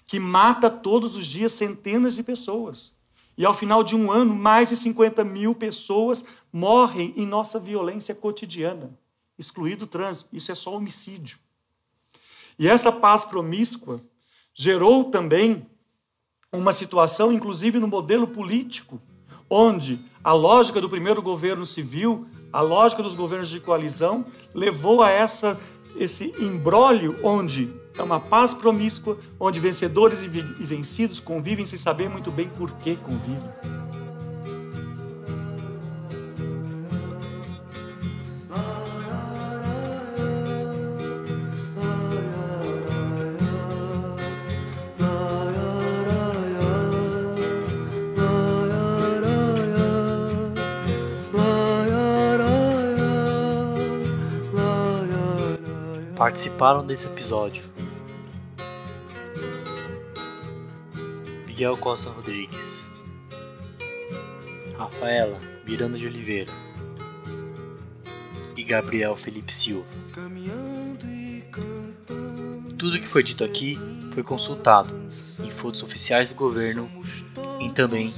que 0.05 0.19
mata 0.19 0.69
todos 0.69 1.15
os 1.15 1.25
dias 1.25 1.53
centenas 1.53 2.17
de 2.17 2.23
pessoas. 2.25 2.93
E 3.39 3.47
ao 3.47 3.55
final 3.55 3.85
de 3.85 3.95
um 3.95 4.11
ano, 4.11 4.35
mais 4.35 4.69
de 4.69 4.77
50 4.77 5.23
mil 5.23 5.55
pessoas 5.55 6.25
morrem 6.53 7.15
em 7.17 7.25
nossa 7.25 7.61
violência 7.61 8.15
cotidiana, 8.15 8.91
excluído 9.39 9.85
o 9.85 9.87
trânsito. 9.87 10.29
Isso 10.33 10.51
é 10.51 10.55
só 10.55 10.75
homicídio. 10.75 11.39
E 12.59 12.69
essa 12.69 12.91
paz 12.91 13.25
promíscua 13.25 14.03
gerou 14.53 15.05
também 15.05 15.65
uma 16.53 16.73
situação, 16.73 17.33
inclusive 17.33 17.79
no 17.79 17.87
modelo 17.87 18.27
político, 18.27 19.01
onde 19.51 20.01
a 20.23 20.33
lógica 20.33 20.81
do 20.81 20.89
primeiro 20.89 21.21
governo 21.21 21.67
civil, 21.67 22.27
a 22.53 22.61
lógica 22.61 23.03
dos 23.03 23.17
governos 23.17 23.51
de 23.51 23.59
coalizão, 23.59 24.25
levou 24.55 25.03
a 25.03 25.11
essa, 25.11 25.59
esse 25.97 26.33
imbróglio 26.39 27.19
onde 27.25 27.75
é 27.99 28.03
uma 28.03 28.21
paz 28.21 28.55
promíscua, 28.55 29.19
onde 29.39 29.59
vencedores 29.59 30.23
e 30.23 30.29
vencidos 30.29 31.19
convivem 31.19 31.67
sem 31.67 31.79
saber 31.79 32.09
muito 32.09 32.31
bem 32.31 32.49
por 32.49 32.71
que 32.73 32.95
convivem. 32.97 33.90
Participaram 56.31 56.87
desse 56.87 57.09
episódio 57.09 57.65
Miguel 61.45 61.77
Costa 61.77 62.09
Rodrigues, 62.09 62.89
Rafaela 64.79 65.41
Miranda 65.67 65.99
de 65.99 66.07
Oliveira, 66.07 66.53
Gabriel 68.65 69.17
Felipe 69.17 69.53
Silva. 69.53 69.89
Tudo 72.79 73.01
que 73.01 73.09
foi 73.09 73.25
dito 73.25 73.43
aqui 73.43 73.77
foi 74.15 74.23
consultado 74.23 74.95
em 75.43 75.51
fontes 75.51 75.83
oficiais 75.83 76.29
do 76.29 76.37
governo 76.37 76.89
e 77.59 77.71
também 77.71 78.15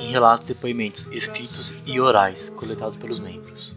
em 0.00 0.10
relatos 0.10 0.50
e 0.50 0.54
depoimentos 0.54 1.06
escritos 1.12 1.72
e 1.86 2.00
orais 2.00 2.50
coletados 2.50 2.96
pelos 2.96 3.20
membros. 3.20 3.76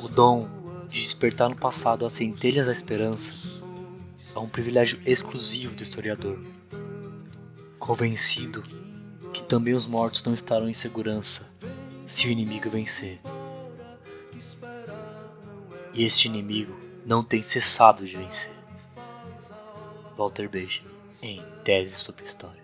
O 0.00 0.08
dom 0.08 0.61
de 0.92 1.02
despertar 1.02 1.48
no 1.48 1.56
passado 1.56 2.04
as 2.04 2.12
centelhas 2.12 2.66
da 2.66 2.72
esperança 2.72 3.32
é 4.34 4.38
um 4.38 4.48
privilégio 4.48 5.00
exclusivo 5.06 5.74
do 5.74 5.82
historiador, 5.82 6.38
convencido 7.78 8.62
que 9.32 9.42
também 9.42 9.74
os 9.74 9.86
mortos 9.86 10.22
não 10.22 10.34
estarão 10.34 10.68
em 10.68 10.74
segurança 10.74 11.48
se 12.06 12.26
o 12.28 12.30
inimigo 12.30 12.68
vencer. 12.68 13.18
E 15.94 16.04
este 16.04 16.28
inimigo 16.28 16.78
não 17.06 17.24
tem 17.24 17.42
cessado 17.42 18.04
de 18.04 18.16
vencer. 18.16 18.52
Walter 20.16 20.48
Beige, 20.48 20.82
em 21.22 21.42
Tese 21.64 21.94
sobre 21.94 22.24
História. 22.26 22.61